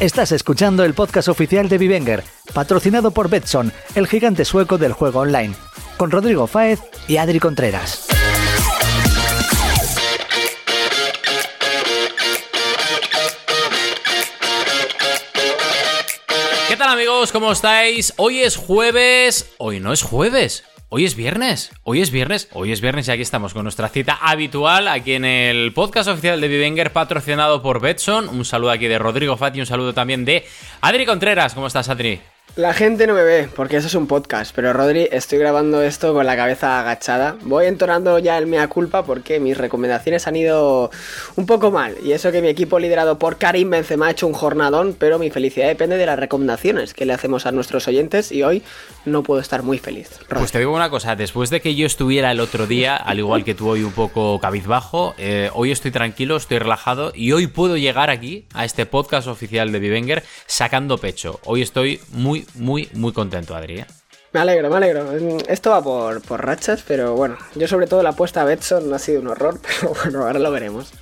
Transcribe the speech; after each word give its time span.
Estás 0.00 0.30
escuchando 0.30 0.84
el 0.84 0.94
podcast 0.94 1.26
oficial 1.26 1.68
de 1.68 1.76
Vivenger, 1.76 2.22
patrocinado 2.54 3.10
por 3.10 3.28
Betson, 3.28 3.72
el 3.96 4.06
gigante 4.06 4.44
sueco 4.44 4.78
del 4.78 4.92
juego 4.92 5.18
online, 5.18 5.56
con 5.96 6.12
Rodrigo 6.12 6.46
Fáez 6.46 6.78
y 7.08 7.16
Adri 7.16 7.40
Contreras. 7.40 8.06
¿Qué 16.68 16.76
tal 16.76 16.90
amigos? 16.90 17.32
¿Cómo 17.32 17.50
estáis? 17.50 18.12
Hoy 18.18 18.42
es 18.42 18.56
jueves. 18.56 19.50
Hoy 19.58 19.80
no 19.80 19.92
es 19.92 20.02
jueves. 20.02 20.62
Hoy 20.90 21.04
es 21.04 21.16
viernes, 21.16 21.70
hoy 21.82 22.00
es 22.00 22.10
viernes, 22.10 22.48
hoy 22.54 22.72
es 22.72 22.80
viernes 22.80 23.08
y 23.08 23.10
aquí 23.10 23.20
estamos 23.20 23.52
con 23.52 23.62
nuestra 23.62 23.90
cita 23.90 24.18
habitual 24.22 24.88
aquí 24.88 25.12
en 25.12 25.26
el 25.26 25.74
podcast 25.74 26.08
oficial 26.08 26.40
de 26.40 26.48
Vivenger 26.48 26.94
patrocinado 26.94 27.60
por 27.60 27.82
Betson. 27.82 28.26
Un 28.30 28.46
saludo 28.46 28.70
aquí 28.70 28.86
de 28.86 28.98
Rodrigo 28.98 29.36
Fati 29.36 29.58
y 29.58 29.60
un 29.60 29.66
saludo 29.66 29.92
también 29.92 30.24
de 30.24 30.46
Adri 30.80 31.04
Contreras. 31.04 31.52
¿Cómo 31.52 31.66
estás, 31.66 31.90
Adri? 31.90 32.20
La 32.58 32.74
gente 32.74 33.06
no 33.06 33.14
me 33.14 33.22
ve, 33.22 33.48
porque 33.54 33.76
eso 33.76 33.86
es 33.86 33.94
un 33.94 34.08
podcast, 34.08 34.52
pero 34.52 34.72
Rodri, 34.72 35.08
estoy 35.12 35.38
grabando 35.38 35.80
esto 35.80 36.12
con 36.12 36.26
la 36.26 36.34
cabeza 36.34 36.80
agachada. 36.80 37.36
Voy 37.42 37.66
entonando 37.66 38.18
ya 38.18 38.36
el 38.36 38.48
mea 38.48 38.66
culpa 38.66 39.04
porque 39.04 39.38
mis 39.38 39.56
recomendaciones 39.56 40.26
han 40.26 40.34
ido 40.34 40.90
un 41.36 41.46
poco 41.46 41.70
mal. 41.70 41.94
Y 42.02 42.10
eso 42.10 42.32
que 42.32 42.42
mi 42.42 42.48
equipo 42.48 42.80
liderado 42.80 43.16
por 43.16 43.38
Karim 43.38 43.70
Benzema 43.70 44.08
ha 44.08 44.10
hecho 44.10 44.26
un 44.26 44.32
jornadón, 44.32 44.96
pero 44.98 45.20
mi 45.20 45.30
felicidad 45.30 45.68
depende 45.68 45.98
de 45.98 46.06
las 46.06 46.18
recomendaciones 46.18 46.94
que 46.94 47.06
le 47.06 47.12
hacemos 47.12 47.46
a 47.46 47.52
nuestros 47.52 47.86
oyentes 47.86 48.32
y 48.32 48.42
hoy 48.42 48.64
no 49.04 49.22
puedo 49.22 49.40
estar 49.40 49.62
muy 49.62 49.78
feliz. 49.78 50.18
Rodri. 50.22 50.40
Pues 50.40 50.50
te 50.50 50.58
digo 50.58 50.74
una 50.74 50.90
cosa, 50.90 51.14
después 51.14 51.50
de 51.50 51.60
que 51.60 51.76
yo 51.76 51.86
estuviera 51.86 52.32
el 52.32 52.40
otro 52.40 52.66
día, 52.66 52.96
al 52.96 53.20
igual 53.20 53.44
que 53.44 53.54
tú 53.54 53.68
hoy 53.68 53.84
un 53.84 53.92
poco 53.92 54.40
cabizbajo, 54.40 55.14
eh, 55.16 55.48
hoy 55.54 55.70
estoy 55.70 55.92
tranquilo, 55.92 56.36
estoy 56.36 56.58
relajado 56.58 57.12
y 57.14 57.30
hoy 57.30 57.46
puedo 57.46 57.76
llegar 57.76 58.10
aquí 58.10 58.46
a 58.52 58.64
este 58.64 58.84
podcast 58.84 59.28
oficial 59.28 59.70
de 59.70 59.78
Vivenger 59.78 60.24
sacando 60.46 60.98
pecho. 60.98 61.38
Hoy 61.44 61.62
estoy 61.62 62.00
muy 62.10 62.47
muy, 62.54 62.88
muy 62.94 63.12
contento, 63.12 63.54
Adri. 63.54 63.80
¿eh? 63.80 63.86
Me 64.32 64.40
alegro, 64.40 64.68
me 64.68 64.76
alegro. 64.76 65.38
Esto 65.48 65.70
va 65.70 65.82
por, 65.82 66.20
por 66.22 66.44
rachas, 66.44 66.84
pero 66.86 67.14
bueno, 67.14 67.36
yo 67.54 67.66
sobre 67.66 67.86
todo 67.86 68.02
la 68.02 68.10
apuesta 68.10 68.42
a 68.42 68.44
Betson 68.44 68.92
ha 68.92 68.98
sido 68.98 69.20
un 69.20 69.28
horror, 69.28 69.60
pero 69.80 69.94
bueno, 70.02 70.26
ahora 70.26 70.38
lo 70.38 70.50
veremos. 70.50 70.92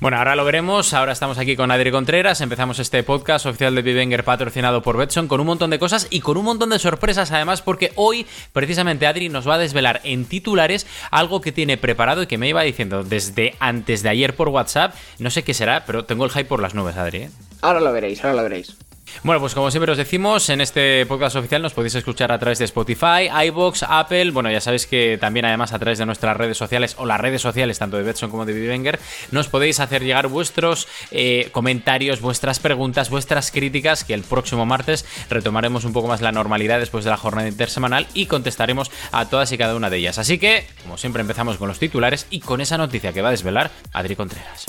Bueno, 0.00 0.16
ahora 0.16 0.36
lo 0.36 0.44
veremos. 0.44 0.94
Ahora 0.94 1.12
estamos 1.12 1.38
aquí 1.38 1.56
con 1.56 1.70
Adri 1.70 1.90
Contreras. 1.90 2.40
Empezamos 2.40 2.78
este 2.78 3.02
podcast 3.02 3.46
oficial 3.46 3.74
de 3.74 3.82
Vivenger 3.82 4.24
patrocinado 4.24 4.82
por 4.82 4.96
Betson 4.96 5.28
con 5.28 5.40
un 5.40 5.46
montón 5.46 5.70
de 5.70 5.78
cosas 5.78 6.06
y 6.10 6.20
con 6.20 6.36
un 6.36 6.44
montón 6.44 6.70
de 6.70 6.78
sorpresas 6.78 7.32
además 7.32 7.62
porque 7.62 7.92
hoy 7.96 8.26
precisamente 8.52 9.06
Adri 9.06 9.28
nos 9.28 9.48
va 9.48 9.56
a 9.56 9.58
desvelar 9.58 10.00
en 10.04 10.24
titulares 10.24 10.86
algo 11.10 11.40
que 11.40 11.52
tiene 11.52 11.76
preparado 11.76 12.22
y 12.22 12.26
que 12.26 12.38
me 12.38 12.48
iba 12.48 12.62
diciendo 12.62 13.04
desde 13.04 13.54
antes 13.58 14.02
de 14.02 14.08
ayer 14.08 14.34
por 14.34 14.48
WhatsApp. 14.48 14.94
No 15.18 15.30
sé 15.30 15.42
qué 15.42 15.54
será, 15.54 15.84
pero 15.84 16.04
tengo 16.04 16.24
el 16.24 16.30
hype 16.30 16.44
por 16.44 16.60
las 16.60 16.74
nubes, 16.74 16.96
Adri. 16.96 17.18
¿eh? 17.18 17.30
Ahora 17.60 17.80
lo 17.80 17.92
veréis, 17.92 18.24
ahora 18.24 18.36
lo 18.36 18.42
veréis. 18.44 18.76
Bueno, 19.22 19.40
pues 19.40 19.54
como 19.54 19.70
siempre 19.70 19.92
os 19.92 19.98
decimos, 19.98 20.48
en 20.48 20.60
este 20.60 21.06
podcast 21.06 21.36
oficial 21.36 21.62
nos 21.62 21.72
podéis 21.72 21.94
escuchar 21.94 22.32
a 22.32 22.38
través 22.38 22.58
de 22.58 22.64
Spotify, 22.64 23.28
iBox, 23.46 23.84
Apple. 23.88 24.30
Bueno, 24.32 24.50
ya 24.50 24.60
sabéis 24.60 24.86
que 24.86 25.18
también, 25.20 25.44
además, 25.44 25.72
a 25.72 25.78
través 25.78 25.98
de 25.98 26.06
nuestras 26.06 26.36
redes 26.36 26.56
sociales 26.56 26.96
o 26.98 27.06
las 27.06 27.20
redes 27.20 27.40
sociales, 27.40 27.78
tanto 27.78 27.96
de 27.96 28.02
Betson 28.02 28.30
como 28.30 28.44
de 28.44 28.52
Vivenger, 28.52 28.98
nos 29.30 29.48
podéis 29.48 29.80
hacer 29.80 30.02
llegar 30.02 30.28
vuestros 30.28 30.88
eh, 31.10 31.50
comentarios, 31.52 32.20
vuestras 32.20 32.58
preguntas, 32.58 33.10
vuestras 33.10 33.50
críticas, 33.50 34.04
que 34.04 34.14
el 34.14 34.22
próximo 34.22 34.66
martes 34.66 35.04
retomaremos 35.30 35.84
un 35.84 35.92
poco 35.92 36.08
más 36.08 36.20
la 36.20 36.32
normalidad 36.32 36.78
después 36.78 37.04
de 37.04 37.10
la 37.10 37.16
jornada 37.16 37.48
intersemanal 37.48 38.06
y 38.14 38.26
contestaremos 38.26 38.90
a 39.12 39.26
todas 39.28 39.52
y 39.52 39.58
cada 39.58 39.76
una 39.76 39.90
de 39.90 39.98
ellas. 39.98 40.18
Así 40.18 40.38
que, 40.38 40.66
como 40.82 40.98
siempre, 40.98 41.20
empezamos 41.20 41.56
con 41.56 41.68
los 41.68 41.78
titulares 41.78 42.26
y 42.30 42.40
con 42.40 42.60
esa 42.60 42.78
noticia 42.78 43.12
que 43.12 43.22
va 43.22 43.28
a 43.28 43.32
desvelar 43.32 43.70
Adri 43.92 44.16
Contreras. 44.16 44.66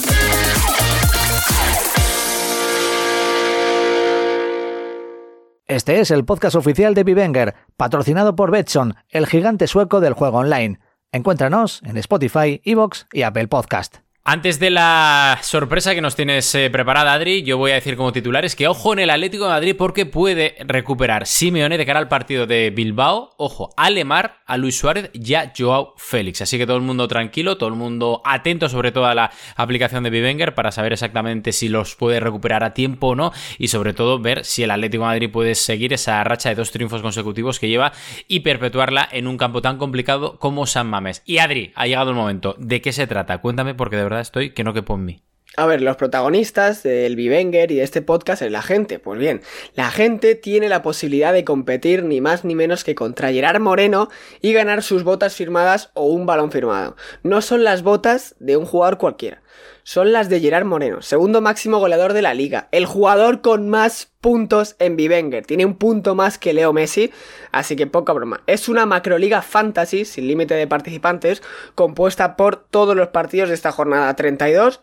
Este 5.65 6.01
es 6.01 6.11
el 6.11 6.25
podcast 6.25 6.57
oficial 6.57 6.93
de 6.93 7.05
Vivenger, 7.05 7.55
patrocinado 7.77 8.35
por 8.35 8.51
Betson, 8.51 8.95
el 9.07 9.27
gigante 9.27 9.67
sueco 9.67 10.01
del 10.01 10.11
juego 10.11 10.39
online. 10.39 10.79
Encuéntranos 11.13 11.81
en 11.85 11.95
Spotify, 11.95 12.61
Evox 12.65 13.07
y 13.13 13.21
Apple 13.21 13.47
Podcast. 13.47 14.02
Antes 14.25 14.57
de 14.57 14.69
la 14.69 15.39
sorpresa 15.41 15.93
que 15.93 15.99
nos 15.99 16.15
tienes 16.15 16.55
eh, 16.55 16.69
preparada, 16.69 17.11
Adri, 17.11 17.43
yo 17.43 17.57
voy 17.57 17.71
a 17.71 17.73
decir 17.73 17.97
como 17.97 18.13
titulares 18.13 18.55
que 18.55 18.69
ojo 18.69 18.93
en 18.93 18.99
el 18.99 19.09
Atlético 19.09 19.43
de 19.43 19.49
Madrid 19.49 19.75
porque 19.77 20.05
puede 20.05 20.55
recuperar 20.61 21.27
Simeone 21.27 21.77
de 21.77 21.85
cara 21.85 21.99
al 21.99 22.07
partido 22.07 22.47
de 22.47 22.69
Bilbao, 22.69 23.31
ojo, 23.35 23.73
a 23.75 23.89
Lemar, 23.89 24.37
a 24.45 24.55
Luis 24.55 24.77
Suárez 24.77 25.09
y 25.11 25.33
a 25.33 25.51
Joao 25.53 25.93
Félix. 25.97 26.41
Así 26.41 26.57
que 26.57 26.65
todo 26.65 26.77
el 26.77 26.83
mundo 26.83 27.09
tranquilo, 27.09 27.57
todo 27.57 27.67
el 27.67 27.75
mundo 27.75 28.21
atento 28.23 28.69
sobre 28.69 28.93
todo 28.93 29.07
a 29.07 29.13
la 29.13 29.29
aplicación 29.57 30.05
de 30.05 30.09
Bivenger 30.09 30.55
para 30.55 30.71
saber 30.71 30.93
exactamente 30.93 31.51
si 31.51 31.67
los 31.67 31.97
puede 31.97 32.21
recuperar 32.21 32.63
a 32.63 32.73
tiempo 32.73 33.07
o 33.07 33.15
no 33.15 33.33
y 33.57 33.67
sobre 33.67 33.93
todo 33.93 34.19
ver 34.19 34.45
si 34.45 34.63
el 34.63 34.71
Atlético 34.71 35.03
de 35.03 35.09
Madrid 35.09 35.31
puede 35.31 35.53
seguir 35.53 35.91
esa 35.91 36.23
racha 36.23 36.47
de 36.47 36.55
dos 36.55 36.71
triunfos 36.71 37.01
consecutivos 37.01 37.59
que 37.59 37.67
lleva 37.67 37.91
y 38.29 38.39
perpetuarla 38.39 39.05
en 39.11 39.27
un 39.27 39.37
campo 39.37 39.61
tan 39.61 39.77
complicado 39.77 40.39
como 40.39 40.65
San 40.65 40.87
Mames. 40.87 41.23
Y 41.25 41.39
Adri, 41.39 41.73
ha 41.75 41.87
llegado 41.87 42.11
el 42.11 42.15
momento. 42.15 42.55
¿De 42.57 42.79
qué 42.79 42.93
se 42.93 43.05
trata? 43.05 43.39
Cuéntame 43.39 43.75
porque 43.75 43.97
de 43.97 44.03
verdad 44.03 44.12
estoy 44.21 44.53
que 44.53 44.63
no 44.63 44.73
quepo 44.73 44.95
en 44.95 45.05
mí. 45.05 45.23
A 45.55 45.67
ver, 45.67 45.83
los 45.83 45.97
protagonistas 45.97 46.81
del 46.81 47.15
Vivenger 47.15 47.71
y 47.71 47.75
de 47.75 47.83
este 47.83 48.01
podcast 48.01 48.41
es 48.41 48.51
la 48.51 48.63
gente. 48.63 48.97
Pues 48.97 49.19
bien, 49.19 49.41
la 49.75 49.91
gente 49.91 50.33
tiene 50.33 50.67
la 50.67 50.81
posibilidad 50.81 51.31
de 51.31 51.45
competir 51.45 52.03
ni 52.03 52.21
más 52.21 52.43
ni 52.43 52.55
menos 52.55 52.83
que 52.83 52.95
contra 52.95 53.31
Gerard 53.31 53.61
Moreno 53.61 54.09
y 54.41 54.51
ganar 54.51 54.81
sus 54.81 55.03
botas 55.03 55.35
firmadas 55.35 55.91
o 55.93 56.07
un 56.07 56.25
balón 56.25 56.51
firmado. 56.51 56.95
No 57.21 57.43
son 57.43 57.63
las 57.63 57.83
botas 57.83 58.35
de 58.39 58.57
un 58.57 58.65
jugador 58.65 58.97
cualquiera, 58.97 59.43
son 59.83 60.11
las 60.11 60.27
de 60.27 60.39
Gerard 60.39 60.65
Moreno, 60.65 61.03
segundo 61.03 61.39
máximo 61.39 61.77
goleador 61.77 62.13
de 62.13 62.23
la 62.23 62.33
liga, 62.33 62.67
el 62.71 62.87
jugador 62.87 63.41
con 63.41 63.69
más 63.69 64.11
puntos 64.21 64.75
en 64.79 64.95
Vivenger. 64.95 65.45
Tiene 65.45 65.67
un 65.67 65.75
punto 65.75 66.15
más 66.15 66.39
que 66.39 66.53
Leo 66.53 66.73
Messi, 66.73 67.11
así 67.51 67.75
que 67.75 67.85
poca 67.85 68.11
broma. 68.13 68.41
Es 68.47 68.69
una 68.69 68.87
macroliga 68.87 69.43
fantasy 69.43 70.03
sin 70.05 70.27
límite 70.27 70.55
de 70.55 70.65
participantes, 70.65 71.43
compuesta 71.75 72.35
por 72.37 72.55
todos 72.55 72.95
los 72.95 73.09
partidos 73.09 73.49
de 73.49 73.55
esta 73.55 73.71
jornada 73.71 74.15
32 74.15 74.81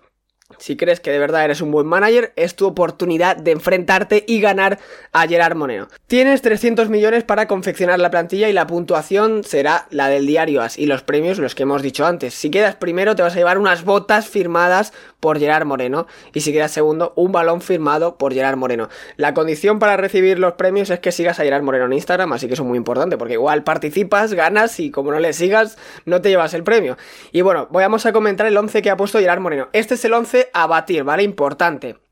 si 0.59 0.77
crees 0.77 1.01
que 1.01 1.11
de 1.11 1.19
verdad 1.19 1.45
eres 1.45 1.61
un 1.61 1.71
buen 1.71 1.87
manager, 1.87 2.33
es 2.37 2.55
tu 2.55 2.67
oportunidad 2.67 3.37
de 3.37 3.53
enfrentarte 3.53 4.25
y 4.27 4.41
ganar 4.41 4.79
a 5.13 5.27
Gerard 5.27 5.57
Moreno. 5.57 5.89
Tienes 6.07 6.43
300 6.43 6.89
millones 6.89 7.25
para 7.25 7.47
confeccionar 7.47 7.99
la 7.99 8.11
plantilla 8.11 8.49
y 8.49 8.53
la 8.53 8.67
puntuación 8.67 9.45
será 9.45 9.87
la 9.91 10.09
del 10.09 10.27
diario 10.27 10.63
As 10.63 10.79
y 10.79 10.87
los 10.87 11.03
premios 11.03 11.39
los 11.39 11.55
que 11.55 11.63
hemos 11.63 11.83
dicho 11.83 12.07
antes. 12.07 12.35
Si 12.35 12.51
quedas 12.51 12.77
primero 12.77 13.17
te 13.17 13.23
vas 13.23 13.35
a 13.35 13.39
llevar 13.39 13.59
unas 13.59 13.85
botas 13.85 14.29
firmadas 14.29 14.93
por 15.21 15.39
Gerard 15.39 15.67
Moreno 15.67 16.07
y 16.35 16.41
si 16.41 16.53
quedas 16.53 16.73
segundo 16.73 17.13
un 17.17 17.33
balón 17.33 17.61
firmado 17.61 18.17
por 18.17 18.33
Gerard 18.33 18.57
Moreno. 18.57 18.89
La 19.17 19.35
condición 19.35 19.79
para 19.79 19.97
recibir 19.97 20.39
los 20.39 20.55
premios 20.55 20.91
es 20.91 20.99
que 20.99 21.13
sigas 21.13 21.39
a 21.39 21.45
Gerard 21.45 21.63
Moreno 21.63 21.85
en 21.85 21.93
Instagram, 21.93 22.33
así 22.33 22.49
que 22.49 22.55
eso 22.55 22.63
es 22.63 22.69
muy 22.69 22.79
importante 22.79 23.17
porque 23.17 23.35
igual 23.35 23.63
participas, 23.63 24.35
ganas 24.35 24.81
y 24.81 24.91
como 24.91 25.13
no 25.13 25.21
le 25.21 25.33
sigas 25.33 25.79
no 26.05 26.21
te 26.21 26.31
llevas 26.31 26.55
el 26.55 26.65
premio. 26.65 26.97
Y 27.33 27.43
bueno, 27.43 27.69
vamos 27.71 28.07
a 28.07 28.13
comentar 28.13 28.47
el 28.47 28.57
11 28.57 28.83
que 28.83 28.91
ha 28.91 28.97
puesto 28.97 29.19
Gerard 29.19 29.41
Moreno. 29.41 29.69
Este 29.73 29.95
es 29.95 30.05
el 30.05 30.15
11 30.15 30.51
a 30.53 30.67
batir, 30.67 31.05
¿vale? 31.05 31.23
Importante. 31.23 32.10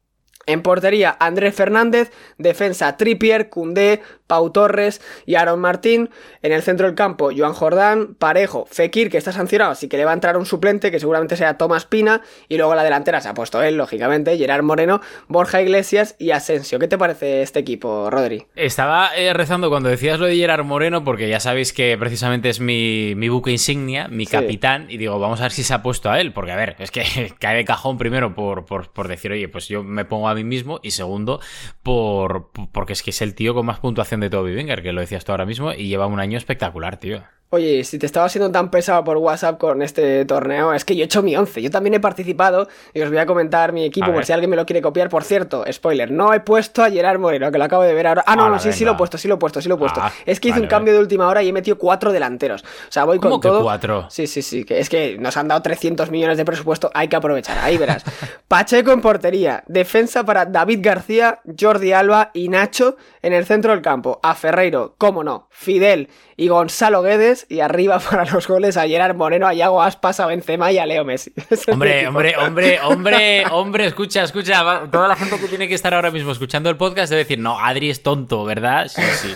En 0.49 0.62
portería, 0.62 1.15
Andrés 1.21 1.55
Fernández, 1.55 2.11
defensa 2.39 2.97
Trippier, 2.97 3.50
Cundé, 3.50 4.00
Pau 4.27 4.50
Torres 4.50 5.03
y 5.27 5.35
Aaron 5.35 5.61
Martín. 5.61 6.09
En 6.43 6.53
el 6.53 6.62
centro 6.62 6.87
del 6.87 6.95
campo, 6.95 7.31
Joan 7.37 7.53
Jordán, 7.53 8.15
Parejo, 8.15 8.67
Fekir, 8.71 9.11
que 9.11 9.19
está 9.19 9.31
sancionado, 9.31 9.73
así 9.73 9.89
que 9.89 9.99
le 9.99 10.06
va 10.06 10.12
a 10.12 10.15
entrar 10.15 10.39
un 10.39 10.47
suplente, 10.47 10.91
que 10.91 11.00
seguramente 11.00 11.37
sea 11.37 11.59
Tomás 11.59 11.85
Pina. 11.85 12.23
Y 12.49 12.56
luego 12.56 12.75
la 12.75 12.83
delantera 12.83 13.21
se 13.21 13.29
ha 13.29 13.35
puesto 13.35 13.62
él, 13.62 13.77
lógicamente, 13.77 14.39
Gerard 14.39 14.62
Moreno, 14.62 15.03
Borja 15.27 15.61
Iglesias 15.61 16.17
y 16.19 16.31
Asensio. 16.31 16.79
¿Qué 16.79 16.89
te 16.89 16.97
parece 16.97 17.43
este 17.43 17.59
equipo, 17.59 18.09
Rodri? 18.09 18.47
Estaba 18.55 19.15
eh, 19.17 19.35
rezando 19.35 19.69
cuando 19.69 19.91
decías 19.91 20.19
lo 20.19 20.25
de 20.25 20.37
Gerard 20.37 20.65
Moreno, 20.65 21.05
porque 21.05 21.29
ya 21.29 21.41
sabéis 21.41 21.75
que 21.75 21.97
precisamente 21.99 22.49
es 22.49 22.61
mi, 22.61 23.15
mi 23.17 23.29
buque 23.29 23.50
insignia, 23.50 24.09
mi 24.09 24.27
capitán, 24.27 24.87
y 24.89 24.97
digo, 24.97 25.19
vamos 25.19 25.41
a 25.41 25.45
ver 25.45 25.53
si 25.53 25.62
se 25.62 25.75
ha 25.75 25.83
puesto 25.83 26.11
a 26.11 26.21
él, 26.21 26.33
porque 26.33 26.53
a 26.53 26.56
ver, 26.56 26.77
es 26.79 26.91
que 26.91 27.35
cae 27.39 27.56
de 27.56 27.65
cajón 27.67 27.99
primero 27.99 28.35
por, 28.35 28.65
por, 28.65 28.91
por 28.91 29.09
decir, 29.09 29.33
oye, 29.33 29.49
pues 29.49 29.69
yo 29.69 29.83
me 29.83 30.05
pongo 30.05 30.29
a 30.29 30.35
mismo, 30.44 30.81
y 30.82 30.93
segundo, 30.93 31.40
por 31.82 32.50
porque 32.73 32.93
es 32.93 33.02
que 33.02 33.11
es 33.11 33.23
el 33.23 33.35
tío 33.35 33.55
con 33.55 33.67
más 33.67 33.81
puntuación 33.81 34.20
de 34.20 34.31
todo 34.31 34.44
Vivenger, 34.44 34.82
que 34.82 34.93
lo 34.93 35.00
decías 35.00 35.25
tú 35.25 35.32
ahora 35.32 35.46
mismo, 35.46 35.73
y 35.73 35.88
lleva 35.88 36.06
un 36.06 36.20
año 36.20 36.38
espectacular, 36.38 36.99
tío. 36.99 37.23
Oye, 37.50 37.83
si 37.85 37.99
te 37.99 38.05
estaba 38.05 38.29
siendo 38.29 38.50
tan 38.53 38.71
pesado 38.71 39.03
por 39.05 39.17
WhatsApp 39.17 39.59
con 39.59 39.81
este 39.81 40.27
torneo, 40.27 40.75
es 40.75 40.85
que 40.85 40.95
yo 40.95 41.03
he 41.03 41.05
hecho 41.06 41.23
mi 41.23 41.35
11. 41.35 41.62
Yo 41.62 41.71
también 41.71 41.95
he 41.95 42.00
participado 42.00 42.69
y 42.93 43.00
os 43.00 43.09
voy 43.09 43.17
a 43.17 43.25
comentar 43.25 43.73
mi 43.73 43.87
equipo 43.87 44.12
por 44.12 44.27
si 44.27 44.33
alguien 44.35 44.50
me 44.50 44.56
lo 44.56 44.67
quiere 44.67 44.83
copiar. 44.83 45.09
Por 45.09 45.25
cierto, 45.25 45.65
spoiler, 45.73 46.11
no 46.11 46.35
he 46.35 46.41
puesto 46.41 46.85
a 46.85 46.91
Gerard 46.91 47.19
Moreno, 47.19 47.50
que 47.50 47.56
lo 47.56 47.65
acabo 47.65 47.85
de 47.85 47.95
ver 47.95 48.06
ahora. 48.06 48.23
Ah, 48.27 48.37
no, 48.37 48.50
no, 48.50 48.59
sí, 48.59 48.71
sí 48.75 48.85
lo 48.85 48.93
he 48.93 48.95
puesto, 48.97 49.17
sí 49.17 49.29
lo 49.29 49.37
he 49.37 49.39
puesto, 49.39 49.62
sí 49.62 49.69
lo 49.69 49.77
he 49.77 49.79
puesto. 49.79 49.99
Ah, 50.03 50.12
es 50.27 50.41
que 50.41 50.50
hice 50.50 50.61
un 50.61 50.67
cambio 50.67 50.93
de 50.93 51.00
última 51.00 51.27
hora 51.27 51.43
y 51.43 51.49
he 51.49 51.53
metido 51.55 51.79
cuatro 51.79 52.12
delanteros. 52.12 52.62
O 52.62 52.93
sea, 52.93 53.05
voy 53.05 53.19
con 53.19 53.41
todo. 53.41 53.62
cuatro? 53.62 54.06
Sí, 54.11 54.27
sí, 54.27 54.43
sí. 54.43 54.65
Que 54.65 54.81
es 54.81 54.91
que 54.91 55.17
nos 55.19 55.39
han 55.39 55.49
dado 55.49 55.62
300 55.62 56.11
millones 56.11 56.37
de 56.37 56.45
presupuesto, 56.45 56.91
hay 56.93 57.09
que 57.09 57.17
aprovechar. 57.17 57.56
Ahí 57.61 57.79
verás. 57.79 58.05
Pacheco 58.49 58.93
en 58.93 59.00
portería. 59.00 59.65
Defensa 59.67 60.23
para 60.23 60.45
David 60.45 60.81
García, 60.83 61.41
Jordi 61.59 61.93
Alba 61.93 62.31
y 62.35 62.50
Nacho 62.50 62.99
en 63.23 63.33
el 63.33 63.47
centro 63.47 63.73
del 63.73 63.81
campo. 63.81 64.21
A 64.23 64.35
Ferreiro, 64.35 64.97
cómo 64.99 65.25
no. 65.25 65.49
Fidel 65.50 66.11
y 66.38 66.46
Gonzalo 66.46 67.02
Guedes 67.02 67.46
y 67.50 67.61
arriba 67.61 67.99
para 68.11 68.25
los 68.25 68.46
goles 68.46 68.79
a 68.79 68.87
Gerard 68.87 69.17
Moreno, 69.17 69.46
a 69.46 69.52
Yago 69.52 69.82
Aspas, 69.82 70.20
a 70.20 70.26
Benzema 70.26 70.73
y 70.73 70.79
a 70.79 70.87
Leo 70.87 71.05
Messi. 71.05 71.32
Hombre, 71.70 72.06
hombre, 72.06 72.37
hombre, 72.38 72.81
hombre, 72.81 73.44
hombre, 73.50 73.87
escucha, 73.87 74.23
escucha, 74.23 74.88
toda 74.90 75.08
la 75.08 75.17
gente 75.17 75.38
que 75.38 75.49
tiene 75.49 75.69
que 75.69 75.75
estar 75.75 75.93
ahora 75.93 76.12
mismo 76.12 76.31
escuchando 76.31 76.70
el 76.70 76.76
podcast 76.76 77.11
debe 77.11 77.25
decir, 77.25 77.40
no, 77.40 77.58
Adri 77.58 77.90
es 77.90 78.02
tonto, 78.02 78.44
¿verdad? 78.44 78.87
Sí, 78.88 79.02
sí. 79.02 79.35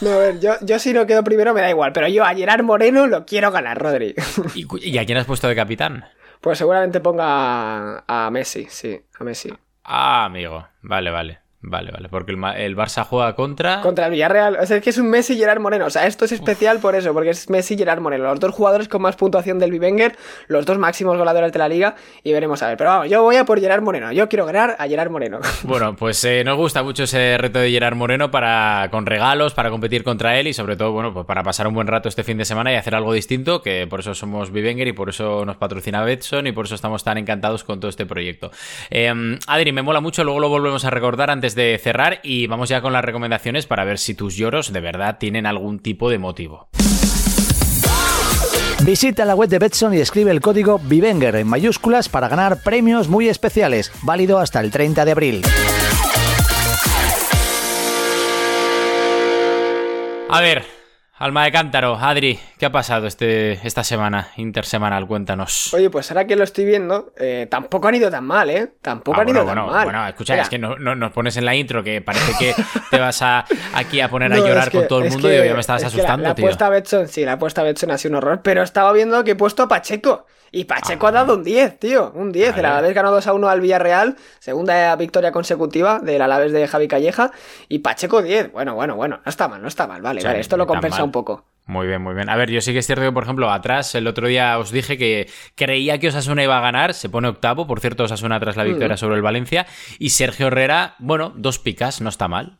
No, 0.00 0.12
a 0.12 0.18
ver, 0.18 0.40
yo, 0.40 0.54
yo 0.62 0.78
si 0.78 0.92
no 0.92 1.04
quedo 1.04 1.24
primero 1.24 1.52
me 1.52 1.60
da 1.60 1.68
igual, 1.68 1.92
pero 1.92 2.06
yo 2.06 2.24
a 2.24 2.34
Gerard 2.34 2.62
Moreno 2.62 3.08
lo 3.08 3.26
quiero 3.26 3.50
ganar, 3.50 3.78
Rodri. 3.78 4.14
¿Y, 4.54 4.98
a 4.98 5.04
quién 5.04 5.18
has 5.18 5.26
puesto 5.26 5.48
de 5.48 5.56
capitán? 5.56 6.04
Pues 6.40 6.58
seguramente 6.58 7.00
ponga 7.00 8.04
a 8.06 8.30
Messi, 8.30 8.68
sí, 8.70 9.00
a 9.18 9.24
Messi. 9.24 9.52
Ah, 9.82 10.24
amigo, 10.26 10.66
vale, 10.80 11.10
vale. 11.10 11.47
Vale, 11.60 11.90
vale, 11.90 12.08
porque 12.08 12.30
el, 12.30 12.38
el, 12.56 12.76
Barça 12.76 13.04
juega 13.04 13.34
contra... 13.34 13.80
Contra 13.80 14.06
el 14.06 14.12
Villarreal. 14.12 14.58
O 14.60 14.66
sea, 14.66 14.76
es 14.76 14.82
que 14.82 14.90
es 14.90 14.98
un 14.98 15.10
Messi 15.10 15.32
y 15.32 15.38
Gerard 15.38 15.58
Moreno. 15.58 15.86
O 15.86 15.90
sea, 15.90 16.06
esto 16.06 16.24
es 16.24 16.30
especial 16.30 16.78
por 16.78 16.94
eso, 16.94 17.12
porque 17.12 17.30
es 17.30 17.50
Messi 17.50 17.74
y 17.74 17.78
Gerard 17.78 18.00
Moreno. 18.00 18.24
Los 18.24 18.38
dos 18.38 18.54
jugadores 18.54 18.86
con 18.86 19.02
más 19.02 19.16
puntuación 19.16 19.58
del 19.58 19.72
Bivenger, 19.72 20.16
los 20.46 20.64
dos 20.64 20.78
máximos 20.78 21.18
goleadores 21.18 21.52
de 21.52 21.58
la 21.58 21.68
liga, 21.68 21.96
y 22.22 22.32
veremos 22.32 22.62
a 22.62 22.68
ver. 22.68 22.76
Pero 22.76 22.90
vamos, 22.90 23.10
yo 23.10 23.24
voy 23.24 23.36
a 23.36 23.44
por 23.44 23.58
Gerard 23.58 23.82
Moreno. 23.82 24.12
Yo 24.12 24.28
quiero 24.28 24.46
ganar 24.46 24.76
a 24.78 24.86
Gerard 24.86 25.10
Moreno. 25.10 25.40
Bueno, 25.64 25.96
pues 25.96 26.22
eh, 26.24 26.44
nos 26.44 26.56
gusta 26.56 26.82
mucho 26.82 27.02
ese 27.02 27.36
reto 27.36 27.58
de 27.58 27.70
Gerard 27.70 27.96
Moreno 27.96 28.30
para 28.30 28.88
con 28.90 29.04
regalos, 29.06 29.54
para 29.54 29.70
competir 29.70 30.02
contra 30.02 30.38
él 30.38 30.46
y 30.46 30.54
sobre 30.54 30.76
todo, 30.76 30.92
bueno, 30.92 31.12
pues 31.12 31.26
para 31.26 31.42
pasar 31.42 31.66
un 31.66 31.74
buen 31.74 31.86
rato 31.86 32.08
este 32.08 32.22
fin 32.22 32.38
de 32.38 32.44
semana 32.44 32.72
y 32.72 32.76
hacer 32.76 32.94
algo 32.94 33.12
distinto, 33.12 33.60
que 33.60 33.86
por 33.86 34.00
eso 34.00 34.14
somos 34.14 34.50
Bivenger 34.50 34.88
y 34.88 34.92
por 34.92 35.08
eso 35.08 35.44
nos 35.44 35.56
patrocina 35.56 36.02
Betson 36.04 36.46
y 36.46 36.52
por 36.52 36.66
eso 36.66 36.74
estamos 36.74 37.04
tan 37.04 37.18
encantados 37.18 37.64
con 37.64 37.80
todo 37.80 37.88
este 37.88 38.06
proyecto. 38.06 38.50
Eh, 38.90 39.12
Adri, 39.46 39.72
me 39.72 39.82
mola 39.82 40.00
mucho, 40.00 40.24
luego 40.24 40.40
lo 40.40 40.48
volvemos 40.48 40.84
a 40.84 40.90
recordar 40.90 41.30
antes 41.30 41.47
de 41.54 41.78
cerrar 41.82 42.20
y 42.22 42.46
vamos 42.46 42.68
ya 42.68 42.80
con 42.80 42.92
las 42.92 43.04
recomendaciones 43.04 43.66
para 43.66 43.84
ver 43.84 43.98
si 43.98 44.14
tus 44.14 44.36
lloros 44.36 44.72
de 44.72 44.80
verdad 44.80 45.18
tienen 45.18 45.46
algún 45.46 45.78
tipo 45.78 46.10
de 46.10 46.18
motivo. 46.18 46.68
Visita 48.84 49.24
la 49.24 49.34
web 49.34 49.48
de 49.48 49.58
Betson 49.58 49.92
y 49.94 49.98
escribe 49.98 50.30
el 50.30 50.40
código 50.40 50.78
VIVENGER 50.78 51.36
en 51.36 51.48
mayúsculas 51.48 52.08
para 52.08 52.28
ganar 52.28 52.62
premios 52.62 53.08
muy 53.08 53.28
especiales, 53.28 53.92
válido 54.02 54.38
hasta 54.38 54.60
el 54.60 54.70
30 54.70 55.04
de 55.04 55.10
abril. 55.10 55.42
A 60.30 60.40
ver, 60.40 60.77
Alma 61.20 61.42
de 61.42 61.50
cántaro, 61.50 61.96
Adri, 61.96 62.38
¿qué 62.58 62.66
ha 62.66 62.70
pasado 62.70 63.08
este, 63.08 63.54
esta 63.66 63.82
semana 63.82 64.28
intersemanal? 64.36 65.04
Cuéntanos. 65.08 65.74
Oye, 65.74 65.90
pues 65.90 66.08
ahora 66.12 66.28
que 66.28 66.36
lo 66.36 66.44
estoy 66.44 66.64
viendo, 66.64 67.12
eh, 67.18 67.48
tampoco 67.50 67.88
han 67.88 67.96
ido 67.96 68.08
tan 68.08 68.24
mal, 68.24 68.48
¿eh? 68.50 68.74
Tampoco 68.80 69.18
ah, 69.18 69.22
han 69.22 69.28
ido 69.30 69.44
tan 69.44 69.66
mal. 69.66 69.84
Bueno, 69.84 70.06
escucha, 70.06 70.40
es 70.40 70.48
que 70.48 70.58
no, 70.58 70.76
nos 70.76 71.10
pones 71.10 71.36
en 71.36 71.44
la 71.44 71.56
intro 71.56 71.82
que 71.82 72.00
parece 72.02 72.32
que 72.38 72.54
te 72.92 73.00
vas 73.00 73.20
a, 73.22 73.44
aquí 73.74 74.00
a 74.00 74.08
poner 74.08 74.32
a 74.32 74.36
llorar 74.36 74.70
con 74.70 74.86
todo 74.86 75.02
el 75.02 75.10
mundo 75.10 75.28
y 75.28 75.44
ya 75.44 75.54
me 75.54 75.60
estabas 75.60 75.82
asustando, 75.82 76.22
la, 76.22 76.28
la 76.28 76.34
Puesta 76.36 76.66
a 76.66 76.70
Betson, 76.70 77.08
sí, 77.08 77.24
la 77.24 77.36
puesta 77.36 77.62
a 77.62 77.64
Betson 77.64 77.90
ha 77.90 77.98
sido 77.98 78.12
un 78.12 78.18
horror, 78.18 78.40
pero 78.44 78.62
estaba 78.62 78.92
viendo 78.92 79.24
que 79.24 79.32
he 79.32 79.36
puesto 79.36 79.64
a 79.64 79.68
Pacheco. 79.68 80.24
Y 80.50 80.64
Pacheco 80.64 81.06
ha 81.06 81.12
dado 81.12 81.34
un 81.34 81.44
10, 81.44 81.78
tío. 81.78 82.12
Un 82.14 82.32
10. 82.32 82.56
El 82.56 82.64
Alavés 82.64 82.94
ganó 82.94 83.10
2 83.10 83.26
a 83.26 83.32
1 83.32 83.48
al 83.48 83.60
Villarreal. 83.60 84.16
Segunda 84.38 84.94
victoria 84.96 85.32
consecutiva 85.32 85.98
del 86.00 86.22
Alavés 86.22 86.52
de 86.52 86.66
Javi 86.66 86.88
Calleja. 86.88 87.30
Y 87.68 87.80
Pacheco 87.80 88.22
10. 88.22 88.52
Bueno, 88.52 88.74
bueno, 88.74 88.96
bueno. 88.96 89.20
No 89.24 89.28
está 89.28 89.48
mal, 89.48 89.60
no 89.60 89.68
está 89.68 89.86
mal. 89.86 90.00
Vale, 90.00 90.22
vale. 90.22 90.40
Esto 90.40 90.56
lo 90.56 90.66
compensa 90.66 91.04
un 91.08 91.12
poco. 91.12 91.44
Muy 91.68 91.86
bien, 91.86 92.00
muy 92.00 92.14
bien. 92.14 92.30
A 92.30 92.36
ver, 92.36 92.50
yo 92.50 92.62
sí 92.62 92.72
que 92.72 92.78
es 92.78 92.86
cierto 92.86 93.04
que, 93.04 93.12
por 93.12 93.24
ejemplo, 93.24 93.50
atrás, 93.50 93.94
el 93.94 94.06
otro 94.06 94.26
día 94.26 94.58
os 94.58 94.70
dije 94.70 94.96
que 94.96 95.28
creía 95.54 95.98
que 95.98 96.08
Osasuna 96.08 96.42
iba 96.42 96.56
a 96.56 96.62
ganar. 96.62 96.94
Se 96.94 97.10
pone 97.10 97.28
octavo. 97.28 97.66
Por 97.66 97.80
cierto, 97.80 98.04
Osasuna 98.04 98.40
tras 98.40 98.56
la 98.56 98.64
victoria 98.64 98.96
sobre 98.96 99.16
el 99.16 99.22
Valencia. 99.22 99.66
Y 99.98 100.10
Sergio 100.10 100.46
Herrera, 100.46 100.94
bueno, 100.98 101.30
dos 101.36 101.58
picas. 101.58 102.00
No 102.00 102.08
está 102.08 102.26
mal. 102.26 102.58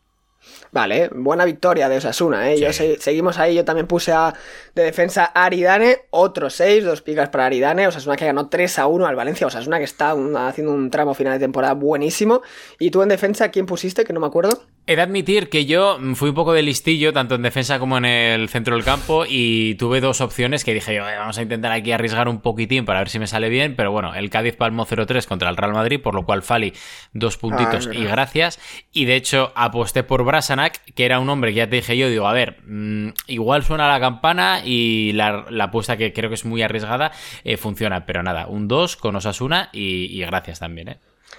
Vale, 0.70 1.08
buena 1.14 1.46
victoria 1.46 1.88
de 1.88 1.96
Osasuna, 1.96 2.50
¿eh? 2.50 2.60
Yo 2.60 2.72
seguimos 2.72 3.38
ahí, 3.38 3.54
yo 3.54 3.64
también 3.64 3.86
puse 3.86 4.12
a, 4.12 4.34
de 4.74 4.82
defensa 4.82 5.30
a 5.34 5.46
Aridane, 5.46 6.02
otros 6.10 6.54
6, 6.54 6.84
dos 6.84 7.00
picas 7.02 7.30
para 7.30 7.46
Aridane, 7.46 7.86
Osasuna 7.86 8.16
que 8.16 8.26
ganó 8.26 8.48
3 8.48 8.78
a 8.78 8.86
1 8.86 9.06
al 9.06 9.16
Valencia, 9.16 9.46
Osasuna 9.46 9.78
que 9.78 9.84
está 9.84 10.14
haciendo 10.46 10.72
un 10.72 10.90
tramo 10.90 11.14
final 11.14 11.32
de 11.34 11.38
temporada 11.38 11.74
buenísimo. 11.74 12.42
¿Y 12.78 12.90
tú 12.90 13.02
en 13.02 13.08
defensa 13.08 13.50
quién 13.50 13.66
pusiste? 13.66 14.04
Que 14.04 14.12
no 14.12 14.20
me 14.20 14.26
acuerdo. 14.26 14.62
He 14.90 14.96
de 14.96 15.02
admitir 15.02 15.50
que 15.50 15.66
yo 15.66 15.98
fui 16.14 16.30
un 16.30 16.34
poco 16.34 16.54
de 16.54 16.62
listillo, 16.62 17.12
tanto 17.12 17.34
en 17.34 17.42
defensa 17.42 17.78
como 17.78 17.98
en 17.98 18.06
el 18.06 18.48
centro 18.48 18.74
del 18.74 18.86
campo, 18.86 19.26
y 19.28 19.74
tuve 19.74 20.00
dos 20.00 20.22
opciones 20.22 20.64
que 20.64 20.72
dije 20.72 20.94
yo, 20.94 21.02
vamos 21.02 21.36
a 21.36 21.42
intentar 21.42 21.72
aquí 21.72 21.92
arriesgar 21.92 22.26
un 22.26 22.40
poquitín 22.40 22.86
para 22.86 23.00
ver 23.00 23.10
si 23.10 23.18
me 23.18 23.26
sale 23.26 23.50
bien, 23.50 23.76
pero 23.76 23.92
bueno, 23.92 24.14
el 24.14 24.30
Cádiz 24.30 24.56
palmó 24.56 24.86
0-3 24.86 25.26
contra 25.26 25.50
el 25.50 25.58
Real 25.58 25.74
Madrid, 25.74 26.00
por 26.00 26.14
lo 26.14 26.24
cual 26.24 26.40
Fali 26.40 26.72
dos 27.12 27.36
puntitos 27.36 27.86
ah, 27.86 27.94
y 27.94 28.06
gracias, 28.06 28.58
y 28.90 29.04
de 29.04 29.16
hecho 29.16 29.52
aposté 29.56 30.04
por 30.04 30.24
Brasanac, 30.24 30.82
que 30.94 31.04
era 31.04 31.20
un 31.20 31.28
hombre 31.28 31.50
que 31.50 31.58
ya 31.58 31.68
te 31.68 31.76
dije 31.76 31.98
yo, 31.98 32.08
digo, 32.08 32.26
a 32.26 32.32
ver, 32.32 32.56
mm, 32.66 33.10
igual 33.26 33.64
suena 33.64 33.88
la 33.88 34.00
campana 34.00 34.62
y 34.64 35.12
la, 35.12 35.44
apuesta 35.60 35.98
que 35.98 36.14
creo 36.14 36.30
que 36.30 36.36
es 36.36 36.46
muy 36.46 36.62
arriesgada 36.62 37.12
eh, 37.44 37.58
funciona, 37.58 38.06
pero 38.06 38.22
nada, 38.22 38.46
un 38.46 38.68
2 38.68 38.96
con 38.96 39.16
Osasuna 39.16 39.68
y, 39.70 40.06
y 40.06 40.20
gracias 40.20 40.60
también, 40.60 40.88
¿eh? 40.88 40.98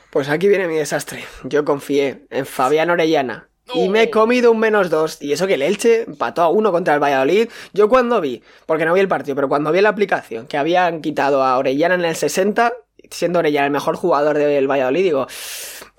Pues 0.09 0.29
aquí 0.29 0.47
viene 0.47 0.67
mi 0.67 0.75
desastre. 0.75 1.23
Yo 1.43 1.65
confié 1.65 2.25
en 2.29 2.45
Fabián 2.45 2.89
Orellana. 2.89 3.49
Y 3.73 3.89
me 3.89 4.03
he 4.03 4.09
comido 4.09 4.51
un 4.51 4.59
menos 4.59 4.89
dos. 4.89 5.21
Y 5.21 5.31
eso 5.31 5.45
que 5.45 5.53
el 5.53 5.61
Elche 5.61 6.03
empató 6.07 6.41
a 6.41 6.49
uno 6.49 6.71
contra 6.71 6.95
el 6.95 6.99
Valladolid. 6.99 7.49
Yo 7.73 7.87
cuando 7.87 8.19
vi, 8.19 8.41
porque 8.65 8.85
no 8.85 8.93
vi 8.93 8.99
el 8.99 9.07
partido, 9.07 9.35
pero 9.35 9.47
cuando 9.47 9.71
vi 9.71 9.81
la 9.81 9.89
aplicación 9.89 10.47
que 10.47 10.57
habían 10.57 11.01
quitado 11.01 11.43
a 11.43 11.57
Orellana 11.57 11.95
en 11.95 12.05
el 12.05 12.15
60, 12.15 12.73
siendo 13.11 13.39
Orellana 13.39 13.67
el 13.67 13.71
mejor 13.71 13.95
jugador 13.95 14.37
del 14.37 14.67
Valladolid, 14.67 15.03
digo, 15.03 15.27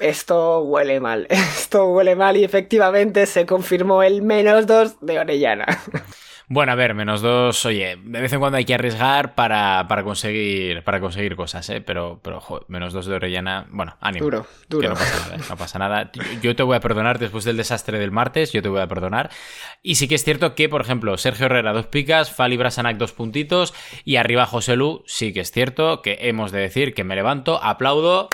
esto 0.01 0.63
huele 0.63 0.99
mal. 0.99 1.27
Esto 1.31 1.87
huele 1.87 2.17
mal. 2.17 2.37
Y 2.37 2.45
efectivamente 2.45 3.27
se 3.27 3.47
confirmó 3.47 4.03
el 4.03 4.23
menos 4.23 4.67
dos 4.67 4.97
de 5.01 5.19
Orellana. 5.21 5.67
Bueno, 6.53 6.73
a 6.73 6.75
ver, 6.75 6.95
menos 6.95 7.21
dos, 7.23 7.65
oye, 7.65 7.97
de 8.03 8.21
vez 8.21 8.33
en 8.33 8.41
cuando 8.41 8.57
hay 8.59 8.65
que 8.65 8.75
arriesgar 8.75 9.37
para, 9.37 9.87
conseguir, 10.03 10.83
para 10.83 10.99
conseguir 10.99 11.37
cosas, 11.37 11.71
¿eh? 11.71 11.81
Pero, 11.81 12.19
pero 12.25 12.43
menos 12.67 12.93
dos 12.93 13.07
de 13.07 13.15
Orellana, 13.15 13.69
bueno, 13.71 13.97
ánimo. 14.01 14.25
Duro, 14.25 14.47
duro. 14.69 14.89
no 14.89 14.95
pasa 14.97 15.21
nada, 15.21 15.37
¿eh? 15.37 15.47
no 15.49 15.57
pasa 15.57 15.79
nada. 15.79 16.13
Yo 16.43 16.57
te 16.57 16.65
voy 16.65 16.75
a 16.75 16.81
perdonar 16.81 17.21
después 17.21 17.45
del 17.45 17.57
desastre 17.57 18.01
del 18.01 18.11
martes, 18.11 18.51
yo 18.51 18.63
te 18.63 18.69
voy 18.69 18.81
a 18.81 18.89
perdonar. 18.89 19.31
Y 19.81 19.95
sí 19.95 20.09
que 20.09 20.17
es 20.17 20.25
cierto 20.25 20.57
que, 20.57 20.69
por 20.69 20.81
ejemplo, 20.81 21.17
Sergio 21.19 21.47
Herrera 21.47 21.73
dos 21.73 21.87
picas, 21.87 22.33
Fali 22.33 22.57
Brasanac 22.57 22.97
dos 22.97 23.13
puntitos 23.13 23.73
y 24.05 24.17
arriba 24.17 24.45
José 24.45 24.75
Lu, 24.75 25.05
sí 25.07 25.33
que 25.33 25.43
es 25.43 25.53
cierto 25.53 26.03
que 26.03 26.19
hemos 26.23 26.51
de 26.51 26.59
decir 26.59 26.95
que 26.95 27.05
me 27.05 27.15
levanto, 27.15 27.63
aplaudo. 27.63 28.29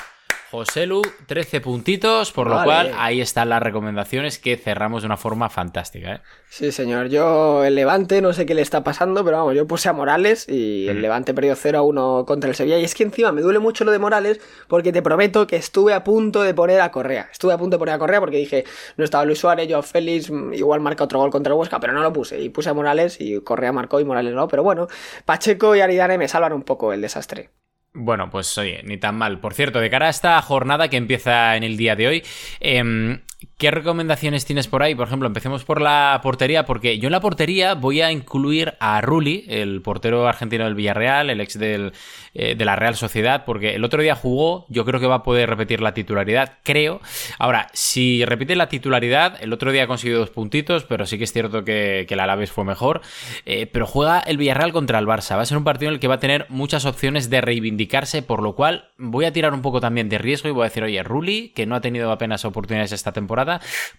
José 0.50 0.86
Lu, 0.86 1.02
13 1.26 1.60
puntitos, 1.60 2.30
por 2.30 2.48
lo 2.48 2.62
cual 2.62 2.92
ahí 2.98 3.20
están 3.20 3.48
las 3.48 3.60
recomendaciones 3.60 4.38
que 4.38 4.56
cerramos 4.56 5.02
de 5.02 5.06
una 5.06 5.16
forma 5.16 5.50
fantástica. 5.50 6.14
¿eh? 6.14 6.20
Sí, 6.48 6.70
señor. 6.70 7.08
Yo 7.08 7.64
el 7.64 7.74
Levante 7.74 8.22
no 8.22 8.32
sé 8.32 8.46
qué 8.46 8.54
le 8.54 8.62
está 8.62 8.84
pasando, 8.84 9.24
pero 9.24 9.38
vamos, 9.38 9.56
yo 9.56 9.66
puse 9.66 9.88
a 9.88 9.92
Morales 9.92 10.48
y 10.48 10.86
el 10.86 10.98
mm. 10.98 11.00
Levante 11.00 11.34
perdió 11.34 11.56
0 11.56 11.78
a 11.78 11.82
1 11.82 12.24
contra 12.26 12.48
el 12.48 12.54
Sevilla. 12.54 12.78
Y 12.78 12.84
es 12.84 12.94
que 12.94 13.02
encima 13.02 13.32
me 13.32 13.42
duele 13.42 13.58
mucho 13.58 13.84
lo 13.84 13.90
de 13.90 13.98
Morales 13.98 14.40
porque 14.68 14.92
te 14.92 15.02
prometo 15.02 15.48
que 15.48 15.56
estuve 15.56 15.92
a 15.92 16.04
punto 16.04 16.42
de 16.42 16.54
poner 16.54 16.80
a 16.80 16.92
Correa. 16.92 17.28
Estuve 17.32 17.52
a 17.52 17.58
punto 17.58 17.74
de 17.74 17.78
poner 17.80 17.94
a 17.96 17.98
Correa 17.98 18.20
porque 18.20 18.36
dije, 18.36 18.64
no 18.96 19.04
estaba 19.04 19.24
Luis 19.24 19.40
Suárez, 19.40 19.66
yo 19.66 19.82
Félix, 19.82 20.30
igual 20.52 20.80
marca 20.80 21.02
otro 21.02 21.18
gol 21.18 21.30
contra 21.30 21.52
el 21.52 21.58
Huesca, 21.58 21.80
pero 21.80 21.92
no 21.92 22.02
lo 22.02 22.12
puse. 22.12 22.40
Y 22.40 22.50
puse 22.50 22.70
a 22.70 22.74
Morales 22.74 23.20
y 23.20 23.40
Correa 23.40 23.72
marcó 23.72 23.98
y 23.98 24.04
Morales 24.04 24.32
no. 24.32 24.46
Pero 24.46 24.62
bueno, 24.62 24.86
Pacheco 25.24 25.74
y 25.74 25.80
Aridane 25.80 26.18
me 26.18 26.28
salvan 26.28 26.52
un 26.52 26.62
poco 26.62 26.92
el 26.92 27.00
desastre. 27.00 27.50
Bueno, 27.98 28.28
pues 28.30 28.56
oye, 28.58 28.82
ni 28.84 28.98
tan 28.98 29.16
mal. 29.16 29.40
Por 29.40 29.54
cierto, 29.54 29.80
de 29.80 29.88
cara 29.88 30.08
a 30.08 30.10
esta 30.10 30.40
jornada 30.42 30.88
que 30.88 30.98
empieza 30.98 31.56
en 31.56 31.64
el 31.64 31.78
día 31.78 31.96
de 31.96 32.08
hoy, 32.08 32.22
eh, 32.60 33.20
¿Qué 33.58 33.70
recomendaciones 33.70 34.44
tienes 34.46 34.66
por 34.66 34.82
ahí? 34.82 34.94
Por 34.94 35.06
ejemplo, 35.06 35.26
empecemos 35.26 35.64
por 35.64 35.80
la 35.80 36.20
portería, 36.22 36.64
porque 36.64 36.98
yo 36.98 37.08
en 37.08 37.12
la 37.12 37.20
portería 37.20 37.74
voy 37.74 38.00
a 38.00 38.10
incluir 38.10 38.74
a 38.80 39.00
Rulli, 39.00 39.44
el 39.48 39.82
portero 39.82 40.26
argentino 40.26 40.64
del 40.64 40.74
Villarreal, 40.74 41.28
el 41.28 41.40
ex 41.40 41.58
del, 41.58 41.92
eh, 42.34 42.54
de 42.54 42.64
la 42.64 42.76
Real 42.76 42.96
Sociedad, 42.96 43.44
porque 43.44 43.74
el 43.74 43.84
otro 43.84 44.02
día 44.02 44.14
jugó, 44.14 44.66
yo 44.68 44.84
creo 44.84 45.00
que 45.00 45.06
va 45.06 45.16
a 45.16 45.22
poder 45.22 45.50
repetir 45.50 45.80
la 45.80 45.92
titularidad, 45.92 46.58
creo. 46.62 47.00
Ahora, 47.38 47.68
si 47.74 48.24
repite 48.24 48.56
la 48.56 48.68
titularidad, 48.68 49.42
el 49.42 49.52
otro 49.52 49.70
día 49.70 49.84
ha 49.84 49.86
conseguido 49.86 50.20
dos 50.20 50.30
puntitos, 50.30 50.84
pero 50.84 51.04
sí 51.04 51.18
que 51.18 51.24
es 51.24 51.32
cierto 51.32 51.64
que, 51.64 52.06
que 52.08 52.14
el 52.14 52.20
Alaves 52.20 52.52
fue 52.52 52.64
mejor. 52.64 53.02
Eh, 53.44 53.66
pero 53.66 53.86
juega 53.86 54.20
el 54.20 54.38
Villarreal 54.38 54.72
contra 54.72 54.98
el 54.98 55.06
Barça. 55.06 55.36
Va 55.36 55.42
a 55.42 55.46
ser 55.46 55.58
un 55.58 55.64
partido 55.64 55.90
en 55.90 55.94
el 55.94 56.00
que 56.00 56.08
va 56.08 56.14
a 56.14 56.20
tener 56.20 56.46
muchas 56.48 56.84
opciones 56.86 57.28
de 57.28 57.40
reivindicarse, 57.40 58.22
por 58.22 58.42
lo 58.42 58.54
cual 58.54 58.90
voy 58.98 59.24
a 59.24 59.32
tirar 59.32 59.52
un 59.52 59.62
poco 59.62 59.80
también 59.80 60.08
de 60.08 60.18
riesgo 60.18 60.48
y 60.48 60.52
voy 60.52 60.62
a 60.62 60.68
decir, 60.68 60.82
oye, 60.82 61.02
Rulli, 61.02 61.50
que 61.54 61.66
no 61.66 61.74
ha 61.74 61.80
tenido 61.80 62.10
apenas 62.10 62.44
oportunidades 62.44 62.92
esta 62.92 63.12
temporada, 63.12 63.25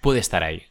puede 0.01 0.19
estar 0.19 0.43
ahí. 0.43 0.63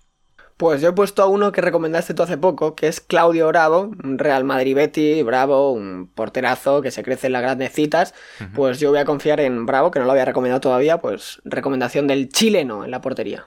Pues 0.57 0.81
yo 0.81 0.89
he 0.89 0.93
puesto 0.93 1.23
a 1.23 1.27
uno 1.27 1.53
que 1.53 1.61
recomendaste 1.61 2.15
tú 2.15 2.23
hace 2.23 2.39
poco, 2.39 2.75
que 2.75 2.89
es 2.89 3.01
Claudio 3.01 3.47
Bravo, 3.49 3.93
un 4.03 4.19
Real 4.19 4.45
Madrid 4.45 4.75
Betty, 4.75 5.23
Bravo, 5.23 5.73
un 5.73 6.11
porterazo 6.15 6.81
que 6.81 6.91
se 6.91 7.03
crece 7.03 7.27
en 7.27 7.35
las 7.35 7.43
grandecitas. 7.43 8.15
Pues 8.55 8.81
yo 8.81 8.89
voy 8.89 8.99
a 8.99 9.05
confiar 9.05 9.41
en 9.41 9.67
Bravo, 9.67 9.91
que 9.91 9.99
no 9.99 10.07
lo 10.07 10.13
había 10.13 10.25
recomendado 10.25 10.63
todavía, 10.63 10.99
pues 10.99 11.43
recomendación 11.45 12.07
del 12.07 12.31
chileno 12.31 12.87
en 12.87 12.91
la 12.91 13.03
portería. 13.03 13.45